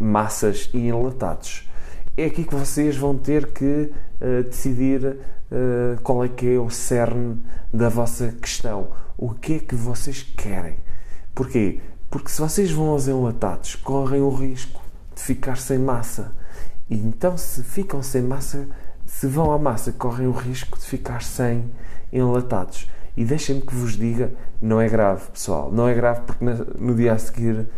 massas 0.00 0.68
e 0.74 0.88
enlatados 0.88 1.68
é 2.16 2.26
aqui 2.26 2.44
que 2.44 2.54
vocês 2.54 2.96
vão 2.96 3.16
ter 3.16 3.52
que 3.52 3.92
uh, 4.20 4.42
decidir 4.44 5.04
uh, 5.04 6.00
qual 6.02 6.24
é 6.24 6.28
que 6.28 6.54
é 6.54 6.58
o 6.58 6.70
cerne 6.70 7.40
da 7.72 7.88
vossa 7.88 8.32
questão. 8.40 8.88
O 9.16 9.30
que 9.30 9.56
é 9.56 9.58
que 9.58 9.74
vocês 9.74 10.22
querem? 10.22 10.76
Porquê? 11.34 11.80
Porque 12.10 12.30
se 12.30 12.40
vocês 12.40 12.70
vão 12.70 12.90
aos 12.90 13.08
enlatados, 13.08 13.74
correm 13.74 14.20
o 14.20 14.30
risco 14.30 14.80
de 15.14 15.22
ficar 15.22 15.56
sem 15.56 15.78
massa. 15.78 16.32
E 16.88 16.96
então, 16.96 17.36
se 17.36 17.62
ficam 17.64 18.02
sem 18.02 18.22
massa, 18.22 18.68
se 19.04 19.26
vão 19.26 19.50
à 19.50 19.58
massa, 19.58 19.90
correm 19.92 20.26
o 20.26 20.32
risco 20.32 20.78
de 20.78 20.84
ficar 20.84 21.22
sem 21.22 21.70
enlatados. 22.12 22.88
E 23.16 23.24
deixem-me 23.24 23.62
que 23.62 23.74
vos 23.74 23.96
diga, 23.96 24.32
não 24.60 24.80
é 24.80 24.88
grave, 24.88 25.30
pessoal. 25.32 25.72
Não 25.72 25.88
é 25.88 25.94
grave 25.94 26.22
porque 26.22 26.44
no 26.78 26.94
dia 26.94 27.12
a 27.12 27.18
seguir 27.18 27.68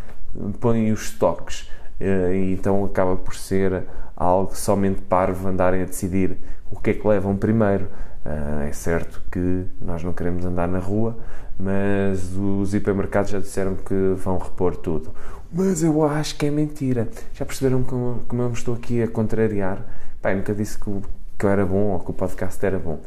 põem 0.61 0.93
os 0.93 1.05
estoques. 1.05 1.71
Eh, 1.99 2.35
e 2.35 2.53
então 2.53 2.85
acaba 2.85 3.17
por 3.17 3.35
ser 3.35 3.85
algo 4.17 4.57
somente 4.57 5.03
parvo 5.03 5.47
andarem 5.49 5.83
a 5.83 5.85
decidir 5.85 6.39
o 6.71 6.81
que 6.81 6.91
é 6.91 6.95
que 6.95 7.07
levam 7.07 7.37
primeiro. 7.37 7.89
Eh, 8.25 8.69
é 8.71 8.73
certo 8.73 9.23
que 9.31 9.67
nós 9.81 10.03
não 10.03 10.13
queremos 10.13 10.45
andar 10.45 10.67
na 10.67 10.79
rua, 10.79 11.19
mas 11.59 12.33
os 12.35 12.75
hipermercados 12.75 13.31
já 13.31 13.39
disseram 13.39 13.77
que 13.77 14.15
vão 14.17 14.39
repor 14.39 14.77
tudo. 14.77 15.13
Mas 15.53 15.83
eu 15.83 16.03
acho 16.05 16.37
que 16.37 16.47
é 16.47 16.51
mentira. 16.51 17.09
Já 17.35 17.45
perceberam 17.45 17.83
como, 17.83 18.23
como 18.27 18.43
eu 18.43 18.49
me 18.49 18.55
estou 18.55 18.75
aqui 18.75 19.03
a 19.03 19.09
contrariar? 19.09 19.85
Pai, 20.21 20.35
nunca 20.35 20.55
disse 20.55 20.79
que, 20.79 20.91
que 21.39 21.47
eu 21.47 21.51
era 21.51 21.65
bom 21.65 21.93
ou 21.93 22.01
que 22.01 22.11
o 22.11 22.15
podcast 22.15 22.65
era 22.65 22.79
bom. 22.79 23.01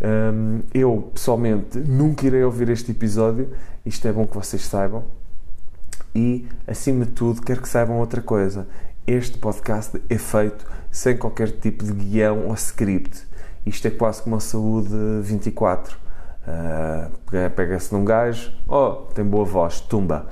Um, 0.00 0.60
eu, 0.72 1.10
pessoalmente, 1.14 1.78
nunca 1.78 2.26
irei 2.26 2.42
ouvir 2.42 2.70
este 2.70 2.92
episódio. 2.92 3.50
Isto 3.84 4.08
é 4.08 4.12
bom 4.12 4.26
que 4.26 4.34
vocês 4.34 4.64
saibam 4.64 5.04
e, 6.14 6.46
acima 6.66 7.06
de 7.06 7.12
tudo, 7.12 7.40
quero 7.42 7.62
que 7.62 7.68
saibam 7.68 7.98
outra 7.98 8.20
coisa. 8.20 8.66
Este 9.04 9.36
podcast 9.36 10.00
é 10.08 10.16
feito 10.16 10.64
sem 10.88 11.16
qualquer 11.16 11.50
tipo 11.50 11.84
de 11.84 11.92
guião 11.92 12.46
ou 12.46 12.54
script. 12.54 13.26
Isto 13.66 13.88
é 13.88 13.90
quase 13.90 14.22
como 14.22 14.36
a 14.36 14.40
saúde 14.40 14.94
24. 15.22 15.96
Uh, 16.46 17.50
Pega-se 17.56 17.92
num 17.92 18.04
gajo, 18.04 18.52
oh, 18.68 19.08
tem 19.12 19.24
boa 19.24 19.44
voz, 19.44 19.80
tumba. 19.80 20.26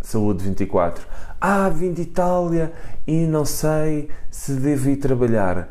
Saúde 0.00 0.42
24. 0.42 1.06
Ah, 1.38 1.68
vim 1.68 1.92
de 1.92 2.00
Itália 2.00 2.72
e 3.06 3.26
não 3.26 3.44
sei 3.44 4.08
se 4.30 4.54
devo 4.54 4.88
ir 4.88 4.96
trabalhar. 4.96 5.68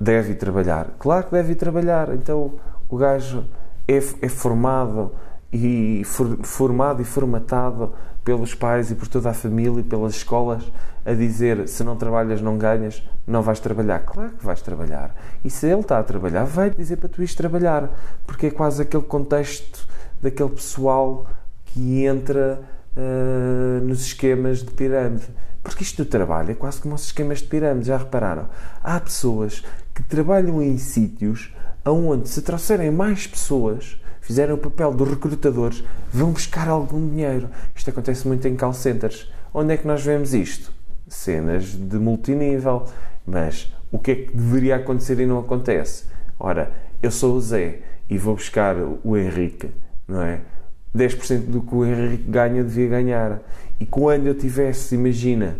Deve 0.00 0.32
ir 0.32 0.36
trabalhar. 0.36 0.94
Claro 1.00 1.26
que 1.26 1.32
deve 1.32 1.52
ir 1.52 1.56
trabalhar. 1.56 2.14
Então 2.14 2.60
o 2.88 2.96
gajo 2.96 3.44
é, 3.88 3.96
é 3.96 4.28
formado 4.28 5.12
e 5.52 6.02
for, 6.04 6.38
formado 6.44 7.02
e 7.02 7.04
formatado 7.04 7.92
pelos 8.28 8.54
pais 8.54 8.90
e 8.90 8.94
por 8.94 9.08
toda 9.08 9.30
a 9.30 9.32
família 9.32 9.80
e 9.80 9.82
pelas 9.82 10.16
escolas 10.16 10.62
a 11.02 11.14
dizer 11.14 11.66
se 11.66 11.82
não 11.82 11.96
trabalhas 11.96 12.42
não 12.42 12.58
ganhas, 12.58 13.02
não 13.26 13.40
vais 13.40 13.58
trabalhar. 13.58 14.00
Claro 14.00 14.32
que 14.32 14.44
vais 14.44 14.60
trabalhar. 14.60 15.14
E 15.42 15.48
se 15.48 15.66
ele 15.66 15.80
está 15.80 15.98
a 15.98 16.02
trabalhar, 16.02 16.44
vai 16.44 16.68
dizer 16.68 16.98
para 16.98 17.08
tu 17.08 17.22
ires 17.22 17.34
trabalhar. 17.34 17.88
Porque 18.26 18.48
é 18.48 18.50
quase 18.50 18.82
aquele 18.82 19.04
contexto 19.04 19.88
daquele 20.20 20.50
pessoal 20.50 21.26
que 21.64 22.04
entra 22.04 22.60
uh, 22.94 23.82
nos 23.86 24.02
esquemas 24.02 24.58
de 24.58 24.72
pirâmide. 24.72 25.24
Porque 25.62 25.82
isto 25.82 26.04
do 26.04 26.10
trabalho 26.10 26.50
é 26.50 26.54
quase 26.54 26.82
como 26.82 26.96
os 26.96 27.06
esquemas 27.06 27.38
de 27.38 27.46
pirâmide, 27.46 27.86
já 27.86 27.96
repararam? 27.96 28.50
Há 28.82 29.00
pessoas 29.00 29.64
que 29.94 30.02
trabalham 30.02 30.62
em 30.62 30.76
sítios 30.76 31.50
onde 31.82 32.28
se 32.28 32.42
trouxerem 32.42 32.90
mais 32.90 33.26
pessoas 33.26 33.98
fizeram 34.28 34.56
o 34.56 34.58
papel 34.58 34.92
dos 34.92 35.08
recrutadores, 35.08 35.82
vão 36.12 36.32
buscar 36.32 36.68
algum 36.68 37.08
dinheiro. 37.08 37.48
Isto 37.74 37.88
acontece 37.88 38.28
muito 38.28 38.46
em 38.46 38.54
call 38.54 38.74
centers. 38.74 39.32
Onde 39.54 39.72
é 39.72 39.76
que 39.78 39.86
nós 39.86 40.04
vemos 40.04 40.34
isto? 40.34 40.70
Cenas 41.08 41.64
de 41.64 41.96
multinível. 41.96 42.84
Mas 43.26 43.72
o 43.90 43.98
que 43.98 44.10
é 44.10 44.14
que 44.16 44.36
deveria 44.36 44.76
acontecer 44.76 45.18
e 45.18 45.24
não 45.24 45.38
acontece? 45.38 46.04
Ora, 46.38 46.70
eu 47.02 47.10
sou 47.10 47.36
o 47.36 47.40
Zé 47.40 47.80
e 48.06 48.18
vou 48.18 48.34
buscar 48.34 48.76
o 49.02 49.16
Henrique, 49.16 49.70
não 50.06 50.20
é? 50.20 50.42
10% 50.94 51.46
do 51.46 51.62
que 51.62 51.74
o 51.74 51.86
Henrique 51.86 52.30
ganha 52.30 52.62
devia 52.62 52.88
ganhar. 52.88 53.40
E 53.80 53.86
quando 53.86 54.26
eu 54.26 54.34
tivesse, 54.34 54.94
imagina, 54.94 55.56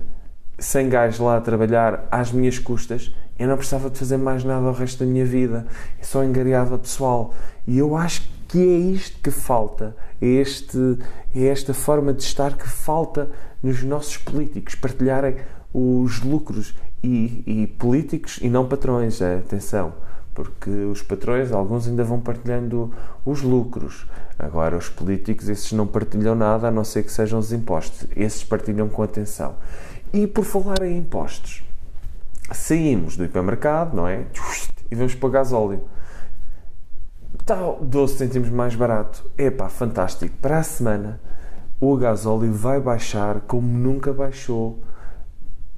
100 0.59 0.89
gajos 0.91 1.21
lá 1.21 1.39
a 1.39 1.41
trabalhar 1.41 2.07
às 2.11 2.33
minhas 2.33 2.59
custas, 2.59 3.15
eu 3.39 3.49
não 3.49 3.57
precisava 3.57 3.89
de 3.89 3.99
fazer 3.99 4.19
mais 4.19 4.45
nada 4.45 4.67
ao 4.67 4.75
resto 4.75 5.05
da 5.05 5.11
minha 5.11 5.25
vida. 5.25 5.67
Eu 5.99 6.05
só 6.05 6.23
engariava 6.23 6.77
pessoal. 6.77 7.33
E 7.69 7.77
eu 7.77 7.95
acho 7.95 8.23
que 8.49 8.59
é 8.59 8.79
isto 8.79 9.21
que 9.21 9.31
falta, 9.31 9.95
é, 10.23 10.27
este, 10.27 10.99
é 11.37 11.49
esta 11.49 11.75
forma 11.75 12.15
de 12.15 12.23
estar 12.23 12.57
que 12.57 12.67
falta 12.67 13.29
nos 13.63 13.83
nossos 13.83 14.17
políticos, 14.17 14.75
partilharem 14.75 15.37
os 15.75 16.23
lucros 16.23 16.75
e, 17.05 17.45
e 17.47 17.67
políticos 17.67 18.39
e 18.41 18.49
não 18.49 18.67
patrões, 18.67 19.21
é, 19.21 19.37
atenção, 19.37 19.93
porque 20.35 20.71
os 20.71 21.03
patrões, 21.03 21.53
alguns 21.53 21.87
ainda 21.87 22.03
vão 22.05 22.19
partilhando 22.19 22.91
os 23.23 23.43
lucros. 23.43 24.07
Agora, 24.39 24.75
os 24.75 24.89
políticos, 24.89 25.47
esses 25.51 25.71
não 25.73 25.87
partilham 25.87 26.35
nada 26.35 26.69
a 26.69 26.71
não 26.71 26.85
ser 26.85 27.03
que 27.03 27.13
sejam 27.13 27.39
os 27.39 27.53
impostos. 27.53 28.07
Esses 28.17 28.45
partilham 28.45 28.89
com 28.89 29.03
atenção. 29.03 29.57
E 30.11 30.27
por 30.27 30.45
falar 30.45 30.81
em 30.85 30.97
impostos, 30.97 31.63
saímos 32.51 33.15
do 33.15 33.27
hipermercado, 33.27 33.95
não 33.95 34.09
é? 34.09 34.25
E 34.91 34.95
vamos 34.95 35.15
para 35.15 35.27
o 35.27 35.31
gasóleo 35.31 35.83
está 37.49 37.57
12 37.81 38.19
cêntimos 38.19 38.51
mais 38.51 38.75
barato. 38.75 39.25
Epá, 39.39 39.71
fantástico. 39.71 40.37
Para 40.37 40.59
a 40.59 40.63
semana 40.63 41.19
o 41.81 41.97
gasóleo 41.97 42.53
vai 42.53 42.79
baixar 42.79 43.41
como 43.47 43.67
nunca 43.67 44.13
baixou 44.13 44.85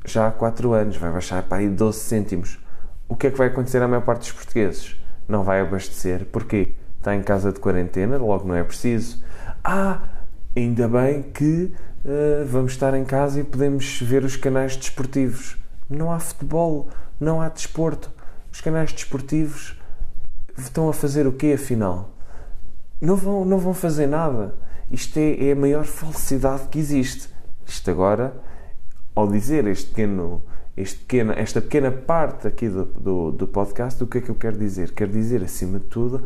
já 0.05 0.27
há 0.27 0.31
4 0.33 0.73
anos. 0.73 0.97
Vai 0.97 1.13
baixar 1.13 1.45
para 1.45 1.59
aí 1.59 1.69
12 1.69 2.01
cêntimos. 2.01 2.59
O 3.09 3.15
que 3.15 3.29
é 3.29 3.31
que 3.31 3.39
vai 3.39 3.47
acontecer 3.47 3.81
à 3.81 3.87
maior 3.87 4.03
parte 4.03 4.23
dos 4.23 4.33
portugueses? 4.33 5.01
Não 5.29 5.45
vai 5.45 5.61
abastecer. 5.61 6.25
Porquê? 6.27 6.75
Está 6.99 7.15
em 7.15 7.23
casa 7.23 7.53
de 7.53 7.61
quarentena, 7.61 8.19
logo 8.19 8.49
não 8.49 8.57
é 8.57 8.65
preciso. 8.65 9.23
Ah, 9.63 10.03
ainda 10.57 10.89
bem 10.89 11.23
que 11.23 11.73
uh, 12.05 12.45
vamos 12.47 12.73
estar 12.73 12.95
em 12.95 13.05
casa 13.05 13.41
e 13.41 13.45
podemos 13.45 14.01
ver 14.03 14.25
os 14.25 14.35
canais 14.35 14.77
desportivos. 14.77 15.57
Não 15.89 16.11
há 16.11 16.19
futebol, 16.19 16.89
não 17.21 17.41
há 17.41 17.49
desporto. 17.49 18.11
Os 18.53 18.61
canais 18.61 18.93
desportivos 18.93 19.80
estão 20.65 20.89
a 20.89 20.93
fazer 20.93 21.27
o 21.27 21.33
quê 21.33 21.53
afinal? 21.55 22.11
Não 23.01 23.17
vão, 23.17 23.45
não 23.45 23.59
vão 23.59 23.75
fazer 23.75 24.07
nada. 24.07 24.55
Isto 24.91 25.19
é, 25.19 25.49
é 25.49 25.53
a 25.53 25.57
maior 25.57 25.85
falsidade 25.85 26.69
que 26.69 26.79
existe. 26.79 27.29
Isto 27.67 27.91
agora, 27.91 28.35
ao 29.15 29.29
dizer 29.29 29.67
este 29.67 29.89
pequeno, 29.89 30.43
este 30.77 30.99
pequeno, 30.99 31.33
esta 31.33 31.61
pequena 31.61 31.91
parte 31.91 32.49
aqui 32.49 32.69
do, 32.69 32.85
do, 32.85 33.33
do, 33.33 33.47
podcast, 33.47 34.03
o 34.03 34.07
que 34.07 34.19
é 34.19 34.21
que 34.21 34.31
eu 34.31 34.35
quero 34.35 34.59
dizer? 34.59 34.93
Quero 34.93 35.13
dizer, 35.13 35.43
acima 35.43 35.79
de 35.79 35.87
tudo, 35.87 36.25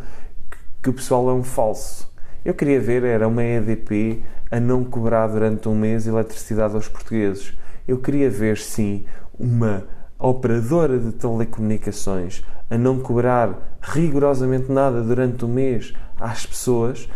que, 0.51 0.59
que 0.83 0.91
o 0.91 0.93
pessoal 0.93 1.29
é 1.29 1.33
um 1.33 1.43
falso. 1.43 2.13
Eu 2.45 2.55
queria 2.55 2.81
ver, 2.81 3.05
era 3.05 3.29
uma 3.29 3.43
EDP 3.43 4.23
a 4.51 4.59
não 4.59 4.85
cobrar 4.85 5.27
durante 5.29 5.69
um 5.69 5.75
mês 5.75 6.07
eletricidade 6.07 6.75
aos 6.75 6.89
portugueses. 6.89 7.57
Eu 7.87 7.99
queria 7.99 8.31
ver, 8.31 8.59
sim, 8.59 9.05
uma 9.39 9.87
operadora 10.19 10.99
de 10.99 11.13
telecomunicações 11.13 12.43
a 12.71 12.79
não 12.79 12.99
cobrar 12.99 13.79
rigorosamente 13.81 14.71
nada 14.71 15.03
durante 15.03 15.45
o 15.45 15.49
mês 15.49 15.93
às 16.19 16.47
pessoas 16.47 17.09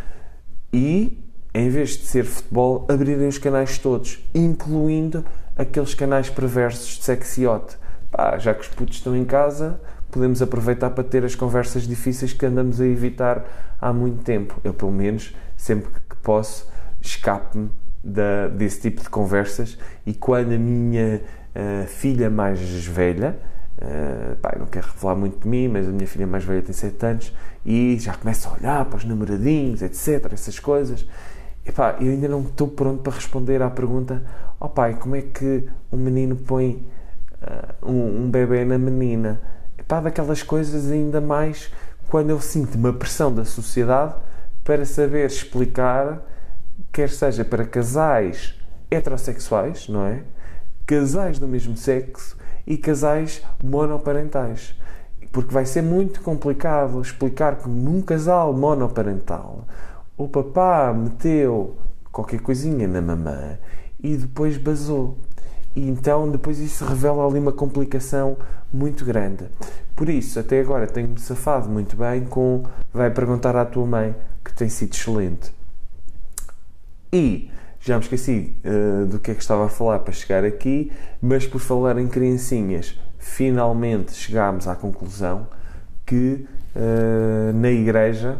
e, 0.73 1.19
em 1.55 1.69
vez 1.71 1.91
de 1.91 2.07
ser 2.07 2.25
futebol, 2.25 2.87
abrirem 2.89 3.29
os 3.29 3.39
canais 3.39 3.79
todos, 3.79 4.23
incluindo 4.35 5.25
aqueles 5.57 5.95
canais 5.95 6.29
perversos 6.29 6.99
de 6.99 7.05
sexiote. 7.05 7.77
Pá, 8.11 8.39
já 8.39 8.55
que 8.55 8.61
os 8.61 8.69
putos 8.69 8.97
estão 8.97 9.17
em 9.17 9.25
casa, 9.25 9.81
podemos 10.11 10.41
aproveitar 10.41 10.91
para 10.91 11.05
ter 11.05 11.25
as 11.25 11.35
conversas 11.35 11.87
difíceis 11.87 12.33
que 12.33 12.47
andamos 12.47 12.81
a 12.81 12.87
evitar 12.87 13.45
há 13.81 13.93
muito 13.93 14.23
tempo. 14.23 14.61
Eu, 14.65 14.73
pelo 14.73 14.93
menos, 14.93 15.35
sempre 15.57 15.91
que 16.09 16.17
posso, 16.23 16.69
escapo-me 17.01 17.71
desse 18.57 18.81
tipo 18.83 19.03
de 19.03 19.11
conversas 19.11 19.79
e 20.07 20.15
quando 20.15 20.53
a 20.53 20.59
minha 20.59 21.21
uh, 21.55 21.87
filha 21.87 22.31
mais 22.31 22.61
velha, 22.87 23.39
uh, 23.79 24.37
pá, 24.37 24.57
não 24.59 24.67
quero 24.67 24.89
revelar 24.89 25.17
muito 25.17 25.43
de 25.43 25.49
mim, 25.49 25.69
mas 25.69 25.89
a 25.89 25.91
minha 25.91 26.07
filha 26.07 26.27
mais 26.27 26.45
velha 26.45 26.63
tem 26.63 26.73
7 26.73 27.07
anos 27.07 27.33
e 27.65 27.99
já 27.99 28.15
começa 28.15 28.49
a 28.49 28.53
olhar 28.53 28.85
para 28.85 28.97
os 28.97 29.05
namoradinhos, 29.05 29.83
etc., 29.83 30.33
essas 30.33 30.59
coisas. 30.59 31.07
E 31.65 31.73
pá, 31.73 31.97
eu 32.01 32.11
ainda 32.11 32.29
não 32.29 32.43
estou 32.43 32.69
pronto 32.69 33.03
para 33.03 33.13
responder 33.13 33.63
à 33.63 33.71
pergunta: 33.71 34.23
ó 34.61 34.67
oh, 34.67 34.69
pai, 34.69 34.95
como 34.95 35.17
é 35.17 35.23
que 35.23 35.69
um 35.93 35.97
menino 35.97 36.37
põe 36.37 36.87
uh, 37.43 37.91
um, 37.91 38.25
um 38.25 38.31
bebê 38.31 38.65
na 38.65 38.79
menina? 38.79 39.41
E 39.79 39.83
pá, 39.83 40.01
daquelas 40.01 40.43
coisas 40.43 40.91
ainda 40.91 41.21
mais 41.21 41.71
quando 42.09 42.31
eu 42.31 42.41
sinto 42.41 42.77
uma 42.77 42.93
pressão 42.93 43.33
da 43.33 43.45
sociedade 43.45 44.15
para 44.65 44.85
saber 44.85 45.27
explicar, 45.27 46.23
quer 46.93 47.11
seja 47.11 47.45
para 47.45 47.67
casais 47.67 48.55
heterossexuais, 48.91 49.89
não 49.89 50.07
é? 50.07 50.23
Casais 50.87 51.39
do 51.39 51.47
mesmo 51.47 51.77
sexo 51.77 52.37
e 52.69 52.77
casais 52.77 53.43
monoparentais. 53.65 54.75
Porque 55.33 55.53
vai 55.53 55.65
ser 55.65 55.83
muito 55.83 56.21
complicado 56.21 57.01
explicar 57.01 57.57
que 57.57 57.69
num 57.69 58.03
casal 58.03 58.53
monoparental 58.53 59.67
o 60.19 60.29
papá 60.29 60.93
meteu 60.93 61.77
qualquer 62.13 62.41
coisinha 62.41 62.87
na 62.87 63.01
mamã 63.01 63.59
e 63.99 64.17
depois 64.17 64.59
basou. 64.59 65.17
E 65.75 65.89
então 65.89 66.31
depois 66.31 66.59
isso 66.59 66.85
revela 66.85 67.27
ali 67.27 67.39
uma 67.39 67.53
complicação 67.53 68.37
muito 68.71 69.05
grande. 69.05 69.47
Por 69.97 70.09
isso, 70.09 70.39
até 70.39 70.61
agora 70.61 70.87
tenho-me 70.87 71.19
safado 71.19 71.69
muito 71.69 71.97
bem 71.97 72.25
com 72.27 72.65
vai 72.93 73.11
perguntar 73.11 73.57
à 73.57 73.65
tua 73.65 73.87
mãe, 73.87 74.15
que 74.45 74.53
tem 74.53 74.69
sido 74.69 74.93
excelente. 74.93 75.53
E 77.13 77.51
já 77.89 77.97
me 77.97 78.03
esqueci 78.03 78.57
uh, 78.65 79.07
do 79.07 79.19
que 79.19 79.31
é 79.31 79.35
que 79.35 79.41
estava 79.41 79.67
a 79.67 79.69
falar 79.69 80.01
para 80.01 80.13
chegar 80.13 80.45
aqui, 80.45 80.93
mas 81.21 81.47
por 81.47 81.61
falar 81.61 81.99
em 81.99 82.07
criancinhas, 82.07 82.99
finalmente 83.19 84.13
chegámos 84.13 84.69
à 84.69 84.77
conclusão 84.77 85.49
que 86.07 86.47
uh, 86.77 87.53
na 87.55 87.71
igreja 87.71 88.39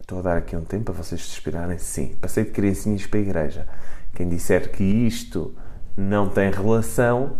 Estou 0.00 0.20
a 0.20 0.22
dar 0.22 0.36
aqui 0.38 0.56
um 0.56 0.64
tempo 0.64 0.84
para 0.84 0.94
vocês 0.94 1.22
se 1.22 1.32
inspirarem. 1.32 1.76
Sim, 1.76 2.16
passei 2.18 2.42
de 2.42 2.50
criancinhas 2.50 3.04
para 3.04 3.18
a 3.18 3.22
igreja. 3.22 3.68
Quem 4.14 4.26
disser 4.26 4.72
que 4.72 4.82
isto 4.82 5.54
não 5.94 6.30
tem 6.30 6.50
relação 6.50 7.36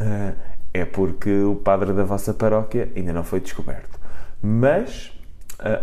uh, 0.00 0.32
é 0.72 0.84
porque 0.84 1.42
o 1.42 1.56
padre 1.56 1.92
da 1.92 2.04
vossa 2.04 2.32
paróquia 2.32 2.92
ainda 2.94 3.12
não 3.12 3.24
foi 3.24 3.40
descoberto. 3.40 3.98
Mas, 4.40 5.12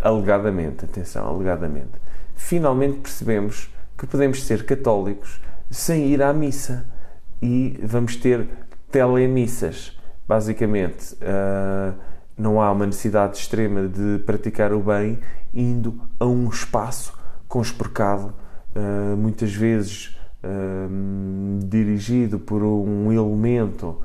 alegadamente, 0.02 0.86
atenção, 0.86 1.28
alegadamente, 1.28 2.00
finalmente 2.38 3.00
percebemos 3.00 3.70
que 4.00 4.08
podemos 4.08 4.44
ser 4.46 4.66
católicos 4.66 5.42
sem 5.70 6.08
ir 6.08 6.24
à 6.24 6.32
missa 6.32 6.86
e 7.42 7.78
vamos 7.84 8.16
ter 8.16 8.48
telemissas. 8.90 10.00
Basicamente, 10.26 11.16
uh, 11.16 11.94
não 12.38 12.62
há 12.62 12.72
uma 12.72 12.86
necessidade 12.86 13.38
extrema 13.38 13.90
de 13.90 14.20
praticar 14.20 14.72
o 14.72 14.80
bem 14.80 15.20
indo 15.54 16.00
a 16.18 16.26
um 16.26 16.48
espaço 16.48 17.14
conspurcado, 17.48 18.34
uh, 18.74 19.18
muitas 19.18 19.54
vezes 19.54 20.18
uh, 20.44 21.68
dirigido 21.68 22.40
por 22.40 22.64
um 22.64 23.12
elemento 23.12 24.00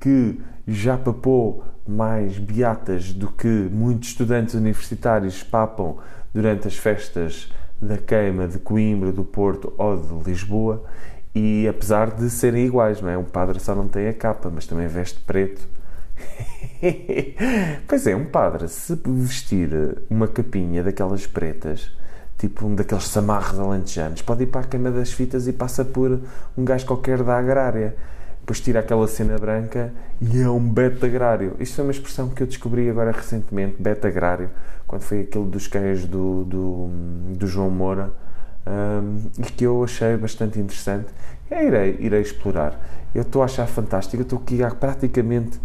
que 0.00 0.40
já 0.66 0.98
papou 0.98 1.64
mais 1.86 2.36
beatas 2.36 3.12
do 3.12 3.28
que 3.28 3.46
muitos 3.46 4.08
estudantes 4.08 4.54
universitários 4.54 5.44
papam 5.44 5.98
durante 6.34 6.66
as 6.66 6.76
festas 6.76 7.48
da 7.80 7.96
queima 7.96 8.48
de 8.48 8.58
Coimbra, 8.58 9.12
do 9.12 9.24
Porto 9.24 9.72
ou 9.76 9.96
de 9.96 10.30
Lisboa. 10.30 10.84
E 11.34 11.68
apesar 11.68 12.10
de 12.10 12.30
serem 12.30 12.66
iguais, 12.66 13.00
não 13.00 13.10
é? 13.10 13.18
Um 13.18 13.24
padre 13.24 13.60
só 13.60 13.74
não 13.74 13.88
tem 13.88 14.08
a 14.08 14.14
capa, 14.14 14.50
mas 14.52 14.66
também 14.66 14.86
veste 14.86 15.20
preto 15.20 15.76
pois 17.86 18.06
é, 18.06 18.14
um 18.14 18.24
padre, 18.26 18.68
se 18.68 18.98
vestir 19.04 19.70
uma 20.08 20.28
capinha 20.28 20.82
daquelas 20.82 21.26
pretas, 21.26 21.90
tipo 22.38 22.66
um 22.66 22.74
daqueles 22.74 23.08
samarros 23.08 23.58
alentejanos, 23.58 24.22
pode 24.22 24.44
ir 24.44 24.46
para 24.46 24.62
a 24.62 24.64
queima 24.64 24.90
das 24.90 25.12
fitas 25.12 25.46
e 25.46 25.52
passa 25.52 25.84
por 25.84 26.20
um 26.56 26.64
gajo 26.64 26.86
qualquer 26.86 27.22
da 27.22 27.38
agrária. 27.38 27.96
Depois 28.40 28.60
tira 28.60 28.78
aquela 28.78 29.08
cena 29.08 29.36
branca 29.38 29.92
e 30.20 30.40
é 30.40 30.48
um 30.48 30.60
beta 30.60 31.06
agrário. 31.06 31.56
Isto 31.58 31.80
é 31.80 31.84
uma 31.84 31.90
expressão 31.90 32.28
que 32.28 32.42
eu 32.42 32.46
descobri 32.46 32.88
agora 32.88 33.10
recentemente, 33.10 33.74
beta 33.80 34.06
agrário, 34.06 34.48
quando 34.86 35.02
foi 35.02 35.20
aquele 35.22 35.46
dos 35.46 35.66
queijos 35.66 36.06
do, 36.06 36.44
do, 36.44 36.88
do 37.36 37.46
João 37.46 37.70
Moura, 37.70 38.12
um, 38.66 39.30
e 39.38 39.42
que 39.42 39.64
eu 39.64 39.84
achei 39.84 40.16
bastante 40.16 40.58
interessante. 40.58 41.06
Irei, 41.50 41.96
irei 42.00 42.20
explorar. 42.20 42.78
Eu 43.14 43.22
estou 43.22 43.42
a 43.42 43.44
achar 43.44 43.66
fantástico, 43.66 44.22
estou 44.22 44.38
aqui 44.38 44.62
há 44.62 44.70
praticamente 44.70 45.60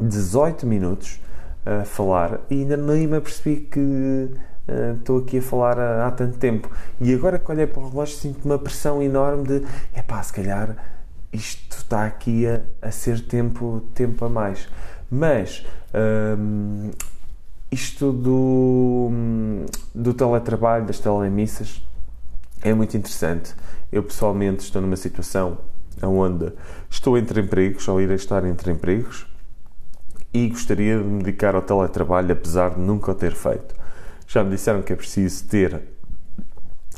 18 0.00 0.66
minutos 0.66 1.20
a 1.64 1.84
falar 1.84 2.40
e 2.50 2.60
ainda 2.60 2.76
nem 2.76 3.06
me 3.06 3.16
apercebi 3.16 3.56
que 3.56 3.80
uh, 3.80 4.94
estou 4.98 5.18
aqui 5.18 5.38
a 5.38 5.42
falar 5.42 5.78
há, 5.78 6.06
há, 6.06 6.10
tanto 6.10 6.38
tempo. 6.38 6.70
E 7.00 7.14
agora 7.14 7.38
que 7.38 7.50
olhei 7.50 7.66
para 7.66 7.82
o 7.82 7.88
relógio 7.88 8.16
sinto 8.16 8.44
uma 8.44 8.58
pressão 8.58 9.02
enorme 9.02 9.44
de 9.44 9.66
é 9.92 10.02
pá, 10.02 10.22
se 10.22 10.32
calhar 10.32 10.76
isto 11.32 11.76
está 11.76 12.06
aqui 12.06 12.46
a, 12.46 12.60
a 12.82 12.90
ser 12.90 13.20
tempo, 13.20 13.82
tempo 13.94 14.24
a 14.24 14.28
mais. 14.28 14.68
Mas 15.10 15.66
um, 16.38 16.90
isto 17.74 18.12
do, 18.12 19.10
do 19.92 20.14
teletrabalho, 20.14 20.86
das 20.86 21.00
telemissas, 21.00 21.84
é 22.62 22.72
muito 22.72 22.96
interessante. 22.96 23.54
Eu 23.90 24.02
pessoalmente 24.02 24.62
estou 24.62 24.80
numa 24.80 24.96
situação 24.96 25.58
onde 26.02 26.52
estou 26.88 27.18
entre 27.18 27.40
empregos, 27.40 27.86
ou 27.88 28.00
irei 28.00 28.16
estar 28.16 28.44
entre 28.44 28.70
empregos, 28.70 29.26
e 30.32 30.48
gostaria 30.48 30.98
de 30.98 31.04
me 31.04 31.22
dedicar 31.22 31.54
ao 31.54 31.62
teletrabalho, 31.62 32.32
apesar 32.32 32.70
de 32.70 32.80
nunca 32.80 33.10
o 33.10 33.14
ter 33.14 33.34
feito. 33.34 33.74
Já 34.26 34.42
me 34.42 34.50
disseram 34.50 34.82
que 34.82 34.92
é 34.92 34.96
preciso 34.96 35.44
ter 35.46 35.82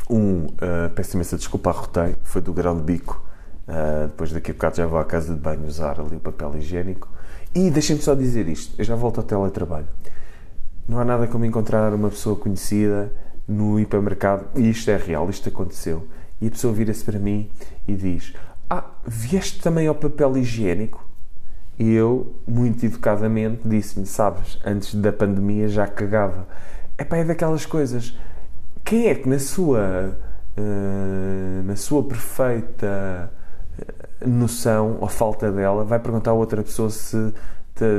um. 0.09 0.47
Uh, 0.47 0.91
peço 0.95 1.17
imensa 1.17 1.37
desculpa, 1.37 1.71
arrotei, 1.71 2.17
foi 2.23 2.41
do 2.41 2.53
grão 2.53 2.77
de 2.77 2.83
bico. 2.83 3.23
Uh, 3.67 4.07
depois 4.09 4.33
daqui 4.33 4.53
a 4.53 4.55
bocado 4.55 4.77
já 4.77 4.87
vou 4.87 4.99
à 4.99 5.05
casa 5.05 5.35
de 5.35 5.41
banho 5.41 5.67
usar 5.67 6.01
ali 6.01 6.17
o 6.17 6.21
papel 6.21 6.57
higiênico. 6.57 7.09
E 7.55 7.71
deixem-me 7.71 8.01
só 8.01 8.15
dizer 8.15 8.49
isto: 8.49 8.75
eu 8.79 8.85
já 8.85 8.95
volto 8.95 9.19
ao 9.19 9.25
teletrabalho. 9.25 9.89
Não 10.89 11.01
há 11.01 11.05
nada 11.05 11.27
como 11.27 11.45
encontrar 11.45 11.93
uma 11.93 12.09
pessoa 12.11 12.37
conhecida 12.37 13.13
no 13.47 13.79
hipermercado, 13.79 14.47
e 14.55 14.71
isto 14.71 14.91
é 14.91 14.97
real, 14.97 15.29
isto 15.31 15.49
aconteceu. 15.49 16.07
E 16.41 16.47
a 16.47 16.51
pessoa 16.51 16.73
vira-se 16.73 17.05
para 17.05 17.19
mim 17.19 17.51
e 17.89 17.95
diz: 17.95 18.35
Ah, 18.69 18.85
vieste 19.07 19.61
também 19.61 19.87
ao 19.87 19.95
papel 19.95 20.37
higiênico? 20.37 21.05
E 21.79 21.93
eu, 21.93 22.35
muito 22.47 22.85
educadamente, 22.87 23.63
disse-lhe: 23.65 24.07
Sabes, 24.07 24.59
antes 24.65 24.95
da 24.95 25.13
pandemia 25.13 25.69
já 25.69 25.87
cagava. 25.87 26.47
Epá, 26.99 27.17
é 27.17 27.25
daquelas 27.25 27.67
coisas. 27.67 28.17
Quem 28.85 29.09
é 29.09 29.15
que 29.15 29.29
na 29.29 29.39
sua, 29.39 30.17
uh, 30.57 31.63
na 31.65 31.75
sua 31.75 32.05
perfeita 32.05 33.31
eh, 33.79 34.27
noção 34.27 34.99
ou 35.01 35.09
falta 35.09 35.51
dela 35.51 35.85
vai 35.85 35.99
perguntar 35.99 36.31
a 36.31 36.35
outra 36.35 36.63
pessoa 36.63 36.89
se 36.89 37.35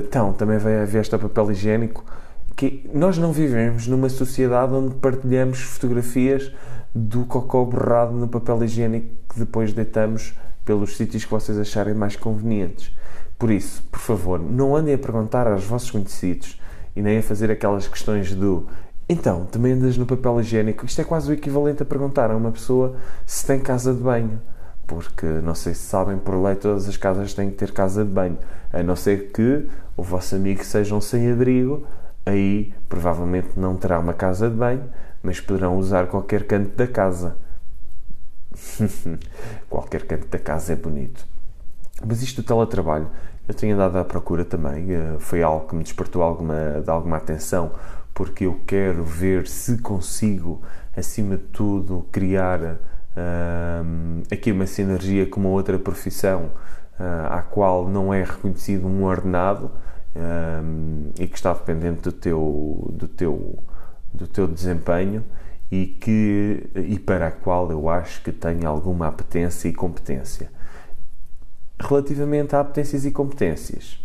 então 0.08 0.34
também 0.34 0.58
vai 0.58 0.82
haver 0.82 1.02
este 1.02 1.16
papel 1.18 1.52
higiênico? 1.52 2.04
Que 2.58 2.90
nós 2.94 3.18
não 3.18 3.32
vivemos 3.32 3.88
numa 3.88 4.10
sociedade 4.10 4.74
onde 4.74 4.96
partilhamos 4.96 5.60
fotografias 5.60 6.52
do 6.94 7.24
cocó 7.24 7.64
borrado 7.64 8.14
no 8.14 8.28
papel 8.28 8.64
higiênico 8.64 9.08
que 9.30 9.40
depois 9.40 9.72
deitamos 9.72 10.34
pelos 10.66 10.98
sítios 10.98 11.24
que 11.24 11.32
vocês 11.32 11.58
acharem 11.58 11.94
mais 11.94 12.16
convenientes. 12.16 12.92
Por 13.38 13.52
isso, 13.52 13.84
por 13.92 14.00
favor, 14.00 14.40
não 14.40 14.76
andem 14.76 14.96
a 14.96 14.98
perguntar 14.98 15.48
aos 15.48 15.64
vossos 15.64 15.92
conhecidos 15.92 16.60
e 16.96 17.02
nem 17.02 17.20
a 17.20 17.24
fazer 17.24 17.52
aquelas 17.52 17.88
questões 17.88 18.34
do 18.34 18.68
então, 19.10 19.46
também 19.46 19.72
andas 19.72 19.98
no 19.98 20.06
papel 20.06 20.42
higiênico. 20.42 20.86
Isto 20.86 21.00
é 21.00 21.04
quase 21.06 21.32
o 21.32 21.34
equivalente 21.34 21.82
a 21.82 21.86
perguntar 21.86 22.30
a 22.30 22.36
uma 22.36 22.52
pessoa 22.52 22.98
se 23.26 23.46
tem 23.46 23.58
casa 23.58 23.94
de 23.94 24.02
banho. 24.02 24.42
Porque, 24.86 25.26
não 25.26 25.56
sei 25.56 25.74
se 25.74 25.82
sabem, 25.82 26.18
por 26.18 26.36
lei 26.44 26.56
todas 26.56 26.90
as 26.90 26.98
casas 26.98 27.34
têm 27.34 27.50
que 27.50 27.56
ter 27.56 27.72
casa 27.72 28.04
de 28.04 28.12
banho. 28.12 28.38
A 28.74 28.84
não 28.84 28.98
ser 28.98 29.32
que 29.32 29.66
o 29.96 30.04
vosso 30.04 30.36
amigo 30.36 30.62
seja 30.64 30.94
um 30.94 31.00
sem-abrigo, 31.00 31.86
aí 32.28 32.74
provavelmente 32.90 33.50
não 33.56 33.76
terá 33.76 34.00
uma 34.00 34.14
casa 34.14 34.50
de 34.50 34.56
banho, 34.56 34.90
mas 35.24 35.40
poderão 35.40 35.78
usar 35.78 36.08
qualquer 36.08 36.46
canto 36.46 36.76
da 36.76 36.88
casa. 36.88 37.38
qualquer 39.70 40.06
canto 40.06 40.28
da 40.28 40.40
casa 40.40 40.74
é 40.74 40.76
bonito. 40.76 41.26
Mas 42.06 42.22
isto 42.22 42.42
do 42.42 42.46
teletrabalho 42.46 43.10
eu 43.48 43.54
tenho 43.54 43.76
andado 43.76 43.98
à 43.98 44.04
procura 44.04 44.44
também. 44.44 44.88
Uh, 44.94 45.20
foi 45.20 45.42
algo 45.42 45.68
que 45.68 45.76
me 45.76 45.84
despertou 45.84 46.22
alguma, 46.22 46.82
de 46.84 46.90
alguma 46.90 47.18
atenção, 47.18 47.72
porque 48.14 48.46
eu 48.46 48.60
quero 48.68 49.04
ver 49.06 49.48
se 49.48 49.78
consigo, 49.78 50.62
acima 50.96 51.38
de 51.38 51.44
tudo, 51.44 52.06
criar 52.12 52.62
uh, 52.62 52.78
aqui 54.30 54.52
uma 54.52 54.68
sinergia 54.68 55.26
com 55.26 55.40
uma 55.40 55.50
outra 55.50 55.80
profissão 55.80 56.52
à 57.30 57.44
qual 57.44 57.88
não 57.88 58.12
é 58.12 58.24
reconhecido 58.24 58.88
um 58.88 59.04
ordenado 59.04 59.70
e 61.20 61.28
que 61.28 61.36
está 61.36 61.54
dependente 61.54 62.02
do 62.02 62.12
teu, 62.12 62.92
do 62.94 63.08
teu, 63.08 63.64
do 64.14 64.28
teu 64.28 64.48
desempenho 64.48 65.24
e, 65.72 65.86
que, 65.86 66.70
e 66.76 67.00
para 67.00 67.28
a 67.28 67.32
qual 67.32 67.72
eu 67.72 67.90
acho 67.90 68.22
que 68.24 68.32
tenho 68.32 68.68
alguma 68.68 69.08
apetência 69.08 69.68
e 69.68 69.74
competência. 69.74 70.52
Relativamente 71.80 72.56
a 72.56 72.62
apetências 72.62 73.06
e 73.06 73.12
competências, 73.12 74.00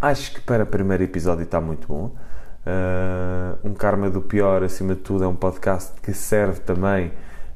acho 0.00 0.34
que 0.34 0.40
para 0.40 0.64
o 0.64 0.66
primeiro 0.66 1.02
episódio 1.02 1.42
está 1.42 1.60
muito 1.60 1.88
bom. 1.88 2.14
Uh, 2.60 3.58
um 3.64 3.72
Karma 3.74 4.08
do 4.10 4.20
Pior, 4.20 4.62
acima 4.62 4.94
de 4.94 5.00
tudo, 5.00 5.24
é 5.24 5.26
um 5.26 5.34
podcast 5.34 5.98
que 6.00 6.12
serve 6.12 6.60
também 6.60 7.10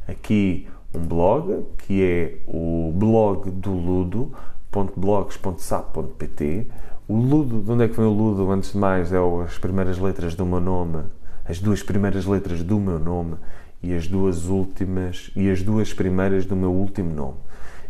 aqui 0.08 0.66
um 0.94 1.06
blog, 1.06 1.66
que 1.78 2.02
é 2.02 2.38
o 2.46 2.90
blog 2.94 3.50
do 3.50 3.72
ludo.blogs.sap.pt. 3.72 6.68
O 7.06 7.16
ludo, 7.16 7.60
de 7.60 7.70
onde 7.70 7.84
é 7.84 7.88
que 7.88 7.96
vem 7.98 8.06
o 8.06 8.10
ludo? 8.10 8.50
Antes 8.50 8.72
de 8.72 8.78
mais, 8.78 9.12
é 9.12 9.18
as 9.44 9.58
primeiras 9.58 9.98
letras 9.98 10.34
do 10.34 10.46
meu 10.46 10.58
nome, 10.58 11.02
as 11.44 11.60
duas 11.60 11.82
primeiras 11.82 12.24
letras 12.24 12.62
do 12.62 12.80
meu 12.80 12.98
nome 12.98 13.36
e 13.82 13.92
as 13.92 14.08
duas 14.08 14.46
últimas 14.46 15.30
e 15.36 15.50
as 15.50 15.62
duas 15.62 15.92
primeiras 15.92 16.46
do 16.46 16.56
meu 16.56 16.72
último 16.72 17.14
nome. 17.14 17.36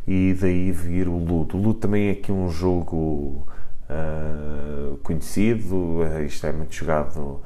E 0.04 0.36
daí 0.40 0.72
vir 0.72 1.06
o 1.06 1.16
Ludo. 1.16 1.56
O 1.56 1.60
Ludo 1.60 1.78
também 1.78 2.08
é 2.08 2.10
aqui 2.10 2.32
um 2.32 2.50
jogo 2.50 3.46
uh, 3.88 4.96
conhecido, 5.04 6.00
uh, 6.00 6.24
isto 6.26 6.44
é 6.48 6.52
muito 6.52 6.74
jogado 6.74 7.18
uh, 7.20 7.40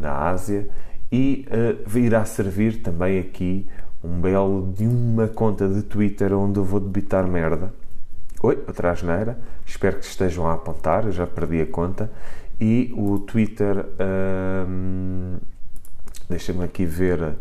na 0.00 0.12
Ásia 0.12 0.68
e 1.12 1.46
uh, 1.86 1.98
irá 1.98 2.24
servir 2.24 2.82
também 2.82 3.20
aqui 3.20 3.64
um 4.02 4.20
belo 4.20 4.72
de 4.76 4.88
uma 4.88 5.28
conta 5.28 5.68
de 5.68 5.82
Twitter 5.82 6.32
onde 6.32 6.58
eu 6.58 6.64
vou 6.64 6.80
debitar 6.80 7.28
merda. 7.28 7.72
Oi, 8.42 8.56
outra 8.66 8.92
asneira. 8.92 9.38
Espero 9.66 9.98
que 9.98 10.06
estejam 10.06 10.46
a 10.46 10.54
apontar, 10.54 11.04
eu 11.04 11.12
já 11.12 11.26
perdi 11.26 11.60
a 11.60 11.66
conta 11.66 12.10
e 12.58 12.90
o 12.96 13.18
Twitter, 13.18 13.84
hum, 14.66 15.36
deixem-me 16.26 16.64
aqui 16.64 16.86
ver, 16.86 17.34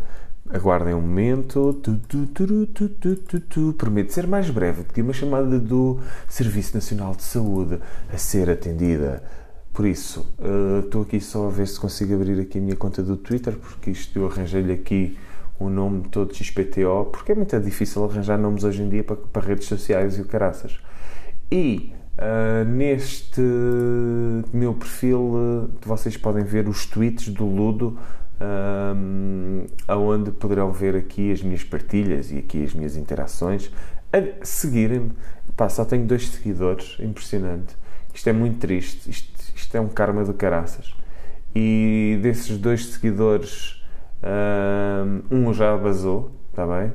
aguardem 0.49 0.93
um 0.93 0.99
momento, 0.99 1.73
tu, 1.75 1.97
tu, 1.99 3.39
tu, 3.39 3.73
prometo 3.77 4.11
ser 4.11 4.27
mais 4.27 4.49
breve 4.49 4.83
do 4.83 4.93
que 4.93 5.01
uma 5.01 5.13
chamada 5.13 5.57
do 5.57 6.01
Serviço 6.27 6.75
Nacional 6.75 7.15
de 7.15 7.23
Saúde 7.23 7.79
a 8.13 8.17
ser 8.17 8.49
atendida. 8.49 9.23
Por 9.71 9.85
isso, 9.85 10.27
uh, 10.37 10.79
estou 10.83 11.03
aqui 11.03 11.21
só 11.21 11.47
a 11.47 11.49
ver 11.49 11.67
se 11.69 11.79
consigo 11.79 12.13
abrir 12.13 12.41
aqui 12.41 12.57
a 12.57 12.61
minha 12.61 12.75
conta 12.75 13.01
do 13.01 13.15
Twitter, 13.15 13.55
porque 13.55 13.91
isto 13.91 14.19
eu 14.19 14.27
arranjei-lhe 14.27 14.73
aqui 14.73 15.17
o 15.59 15.69
nome 15.69 16.03
todo 16.09 16.33
XPTO, 16.33 17.05
porque 17.11 17.33
é 17.33 17.35
muito 17.35 17.59
difícil 17.59 18.05
arranjar 18.05 18.37
nomes 18.37 18.63
hoje 18.63 18.81
em 18.81 18.89
dia 18.89 19.03
para, 19.03 19.17
para 19.17 19.41
redes 19.45 19.67
sociais 19.67 20.17
e 20.17 20.21
o 20.21 20.25
caraças. 20.25 20.79
E 21.51 21.93
Uh, 22.19 22.65
neste 22.65 23.39
meu 24.51 24.73
perfil, 24.73 25.19
uh, 25.19 25.69
vocês 25.81 26.17
podem 26.17 26.43
ver 26.43 26.67
os 26.67 26.85
tweets 26.85 27.29
do 27.29 27.45
Ludo, 27.45 27.97
um, 28.41 29.65
aonde 29.87 30.31
poderão 30.31 30.69
ver 30.71 30.97
aqui 30.97 31.31
as 31.31 31.41
minhas 31.41 31.63
partilhas 31.63 32.29
e 32.29 32.39
aqui 32.39 32.61
as 32.63 32.73
minhas 32.73 32.97
interações. 32.97 33.71
A 34.11 34.45
seguirem-me, 34.45 35.11
só 35.69 35.85
tenho 35.85 36.05
dois 36.05 36.27
seguidores, 36.27 36.97
impressionante. 36.99 37.77
Isto 38.13 38.29
é 38.29 38.33
muito 38.33 38.59
triste, 38.59 39.09
isto, 39.09 39.31
isto 39.55 39.77
é 39.77 39.79
um 39.79 39.87
karma 39.87 40.25
do 40.25 40.33
caraças. 40.33 40.93
E 41.55 42.19
desses 42.21 42.57
dois 42.57 42.85
seguidores, 42.87 43.78
um 45.31 45.53
já 45.53 45.75
vazou, 45.75 46.31
está 46.49 46.65
bem? 46.65 46.93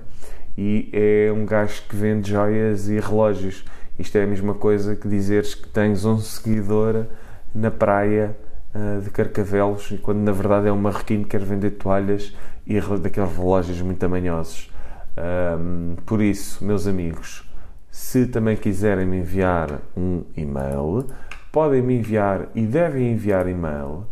E 0.57 0.89
é 0.93 1.33
um 1.33 1.45
gajo 1.45 1.83
que 1.89 1.97
vende 1.97 2.31
joias 2.31 2.89
e 2.89 3.01
relógios 3.01 3.65
isto 3.97 4.19
é 4.19 4.25
a 4.25 4.27
mesma 4.27 4.55
coisa 4.55 4.97
que 4.97 5.07
dizeres 5.07 5.55
que 5.55 5.69
tens 5.69 6.05
um 6.05 6.19
seguidor 6.19 7.07
na 7.55 7.71
praia 7.71 8.37
uh, 8.75 9.01
de 9.01 9.09
Carcavelos, 9.11 9.95
quando 10.03 10.19
na 10.19 10.33
verdade 10.33 10.67
é 10.67 10.73
um 10.73 10.77
marroquino 10.77 11.23
que 11.23 11.31
quer 11.31 11.45
vender 11.45 11.71
toalhas 11.73 12.35
e 12.67 12.81
daqueles 12.81 13.37
relógios 13.37 13.81
muito 13.81 13.99
tamanhosos. 13.99 14.69
Um, 15.17 15.95
por 16.05 16.21
isso, 16.21 16.65
meus 16.65 16.89
amigos, 16.89 17.49
se 17.89 18.27
também 18.27 18.57
quiserem 18.57 19.07
me 19.07 19.19
enviar 19.19 19.81
um 19.97 20.25
e-mail, 20.37 21.07
podem 21.53 21.81
me 21.81 21.95
enviar 21.95 22.49
e 22.53 22.67
devem 22.67 23.13
enviar 23.13 23.47
e-mail 23.47 24.09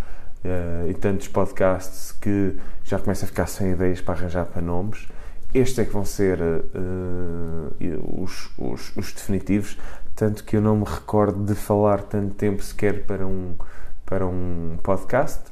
uh, 0.44 0.88
e 0.88 0.94
tantos 0.94 1.28
podcasts 1.28 2.10
que 2.12 2.56
já 2.82 2.98
começo 2.98 3.24
a 3.24 3.28
ficar 3.28 3.46
sem 3.46 3.72
ideias 3.72 4.00
para 4.00 4.14
arranjar 4.14 4.46
para 4.46 4.62
nomes. 4.62 5.06
Estes 5.54 5.78
é 5.78 5.84
que 5.84 5.92
vão 5.92 6.04
ser 6.04 6.38
uh, 6.40 8.22
os, 8.22 8.50
os, 8.58 8.96
os 8.96 9.12
definitivos, 9.12 9.78
tanto 10.14 10.44
que 10.44 10.56
eu 10.56 10.60
não 10.60 10.76
me 10.76 10.84
recordo 10.84 11.42
de 11.44 11.54
falar 11.54 12.02
tanto 12.02 12.34
tempo 12.34 12.62
sequer 12.62 13.06
para 13.06 13.26
um 13.26 13.54
para 14.08 14.26
um 14.26 14.78
podcast. 14.82 15.42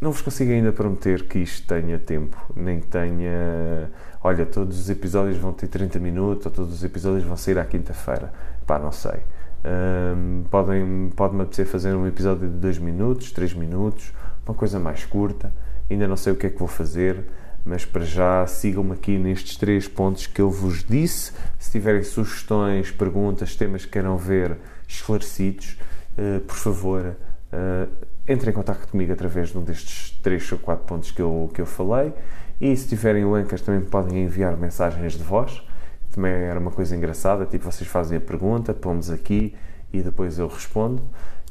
Não 0.00 0.12
vos 0.12 0.22
consigo 0.22 0.52
ainda 0.52 0.72
prometer 0.72 1.24
que 1.24 1.40
isto 1.40 1.66
tenha 1.66 1.98
tempo, 1.98 2.36
nem 2.54 2.78
que 2.78 2.86
tenha. 2.86 3.90
Olha, 4.22 4.46
todos 4.46 4.78
os 4.78 4.88
episódios 4.88 5.36
vão 5.36 5.52
ter 5.52 5.66
30 5.66 5.98
minutos 5.98 6.46
ou 6.46 6.52
todos 6.52 6.72
os 6.72 6.84
episódios 6.84 7.24
vão 7.24 7.36
sair 7.36 7.58
à 7.58 7.64
quinta-feira. 7.64 8.32
Pá, 8.64 8.78
não 8.78 8.92
sei. 8.92 9.20
Um, 9.64 10.44
podem, 10.48 11.10
pode-me 11.16 11.42
apetecer 11.42 11.66
fazer 11.66 11.92
um 11.94 12.06
episódio 12.06 12.48
de 12.48 12.54
2 12.54 12.78
minutos, 12.78 13.32
3 13.32 13.54
minutos, 13.54 14.12
uma 14.46 14.54
coisa 14.54 14.78
mais 14.78 15.04
curta. 15.04 15.52
Ainda 15.90 16.06
não 16.06 16.16
sei 16.16 16.32
o 16.32 16.36
que 16.36 16.46
é 16.46 16.50
que 16.50 16.58
vou 16.58 16.68
fazer, 16.68 17.24
mas 17.68 17.84
para 17.84 18.02
já 18.02 18.46
sigam-me 18.46 18.92
aqui 18.92 19.18
nestes 19.18 19.56
três 19.58 19.86
pontos 19.86 20.26
que 20.26 20.40
eu 20.40 20.50
vos 20.50 20.82
disse. 20.82 21.32
Se 21.58 21.70
tiverem 21.70 22.02
sugestões, 22.02 22.90
perguntas, 22.90 23.54
temas 23.54 23.84
que 23.84 23.92
queiram 23.92 24.16
ver 24.16 24.56
esclarecidos, 24.88 25.76
uh, 26.16 26.40
por 26.40 26.56
favor 26.56 27.14
uh, 27.52 28.06
entrem 28.26 28.52
em 28.52 28.54
contato 28.54 28.88
comigo 28.88 29.12
através 29.12 29.50
de 29.50 29.58
um 29.58 29.62
destes 29.62 30.18
3 30.22 30.52
ou 30.52 30.58
4 30.58 30.86
pontos 30.86 31.10
que 31.10 31.20
eu, 31.20 31.50
que 31.52 31.60
eu 31.60 31.66
falei. 31.66 32.14
E 32.58 32.74
se 32.74 32.88
tiverem 32.88 33.24
o 33.26 33.34
Anchor 33.34 33.60
também 33.60 33.82
podem 33.82 34.24
enviar 34.24 34.56
mensagens 34.56 35.12
de 35.12 35.22
voz. 35.22 35.62
Também 36.10 36.32
era 36.32 36.58
uma 36.58 36.70
coisa 36.70 36.96
engraçada, 36.96 37.44
tipo 37.44 37.70
vocês 37.70 37.88
fazem 37.88 38.16
a 38.16 38.20
pergunta, 38.20 38.72
pomos 38.72 39.10
aqui 39.10 39.54
e 39.92 40.00
depois 40.00 40.38
eu 40.38 40.48
respondo. 40.48 41.02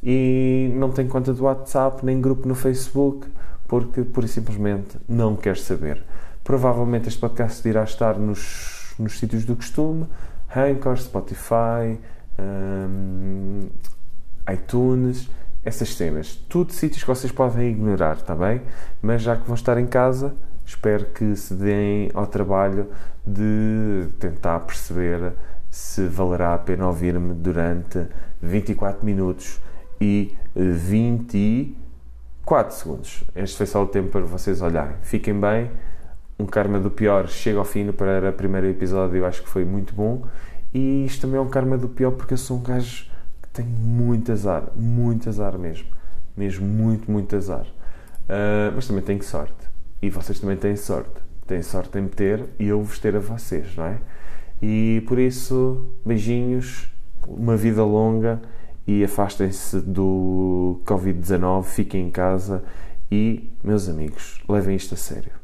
E 0.03 0.71
não 0.75 0.91
tenho 0.91 1.07
conta 1.09 1.31
do 1.31 1.43
WhatsApp 1.43 2.03
nem 2.03 2.19
grupo 2.19 2.47
no 2.47 2.55
Facebook 2.55 3.27
porque 3.67 4.01
pura 4.03 4.25
e 4.25 4.29
simplesmente 4.29 4.97
não 5.07 5.35
quero 5.35 5.59
saber. 5.59 6.03
Provavelmente 6.43 7.07
este 7.07 7.19
podcast 7.19 7.67
irá 7.67 7.83
estar 7.83 8.17
nos, 8.17 8.93
nos 8.97 9.19
sítios 9.19 9.45
do 9.45 9.55
costume: 9.55 10.07
Anchor, 10.55 10.97
Spotify, 10.97 11.99
um, 12.39 13.67
iTunes 14.51 15.29
essas 15.63 15.93
cenas. 15.95 16.35
Tudo 16.47 16.71
sítios 16.71 17.03
que 17.03 17.09
vocês 17.09 17.31
podem 17.31 17.71
ignorar, 17.71 18.15
está 18.15 18.33
bem? 18.33 18.61
Mas 19.01 19.21
já 19.21 19.35
que 19.35 19.45
vão 19.45 19.55
estar 19.55 19.77
em 19.77 19.85
casa, 19.85 20.33
espero 20.65 21.05
que 21.07 21.35
se 21.35 21.53
deem 21.53 22.09
ao 22.13 22.25
trabalho 22.25 22.89
de 23.25 24.07
tentar 24.19 24.61
perceber 24.61 25.33
se 25.69 26.07
valerá 26.07 26.53
a 26.53 26.57
pena 26.57 26.87
ouvir-me 26.87 27.33
durante 27.33 28.07
24 28.41 29.05
minutos 29.05 29.59
e 29.99 30.33
24 32.47 32.75
segundos. 32.75 33.23
Este 33.35 33.57
foi 33.57 33.65
só 33.65 33.83
o 33.83 33.87
tempo 33.87 34.07
para 34.07 34.21
vocês 34.21 34.61
olharem. 34.61 34.95
Fiquem 35.01 35.37
bem. 35.37 35.69
Um 36.39 36.45
karma 36.45 36.79
do 36.79 36.89
pior 36.89 37.27
chega 37.27 37.59
ao 37.59 37.65
fim 37.65 37.91
para 37.91 38.29
o 38.29 38.33
primeiro 38.33 38.67
episódio, 38.67 39.17
eu 39.17 39.25
acho 39.25 39.43
que 39.43 39.49
foi 39.49 39.65
muito 39.65 39.93
bom. 39.93 40.23
E 40.73 41.05
isto 41.05 41.21
também 41.21 41.37
é 41.37 41.41
um 41.41 41.49
karma 41.49 41.77
do 41.77 41.89
pior 41.89 42.11
porque 42.11 42.35
eu 42.35 42.37
sou 42.37 42.57
um 42.57 42.63
gajo 42.63 43.05
tenho 43.51 43.69
muito 43.69 44.31
azar, 44.31 44.71
muito 44.75 45.27
azar 45.27 45.57
mesmo. 45.57 45.87
Mesmo 46.37 46.65
muito, 46.65 47.11
muito 47.11 47.35
azar. 47.35 47.65
Uh, 47.65 48.71
mas 48.73 48.87
também 48.87 49.03
tenho 49.03 49.23
sorte. 49.23 49.67
E 50.01 50.09
vocês 50.09 50.39
também 50.39 50.55
têm 50.55 50.75
sorte. 50.75 51.19
Têm 51.47 51.61
sorte 51.61 51.97
em 51.97 52.03
me 52.03 52.09
ter 52.09 52.45
e 52.59 52.67
eu 52.67 52.81
vos 52.81 52.99
ter 52.99 53.15
a 53.15 53.19
vocês, 53.19 53.75
não 53.75 53.85
é? 53.85 53.97
E 54.61 55.03
por 55.07 55.17
isso, 55.17 55.91
beijinhos, 56.05 56.91
uma 57.27 57.57
vida 57.57 57.83
longa 57.83 58.39
e 58.87 59.03
afastem-se 59.03 59.81
do 59.81 60.81
Covid-19, 60.85 61.63
fiquem 61.65 62.07
em 62.07 62.09
casa 62.09 62.63
e, 63.11 63.51
meus 63.61 63.89
amigos, 63.89 64.41
levem 64.47 64.77
isto 64.77 64.93
a 64.93 64.97
sério. 64.97 65.36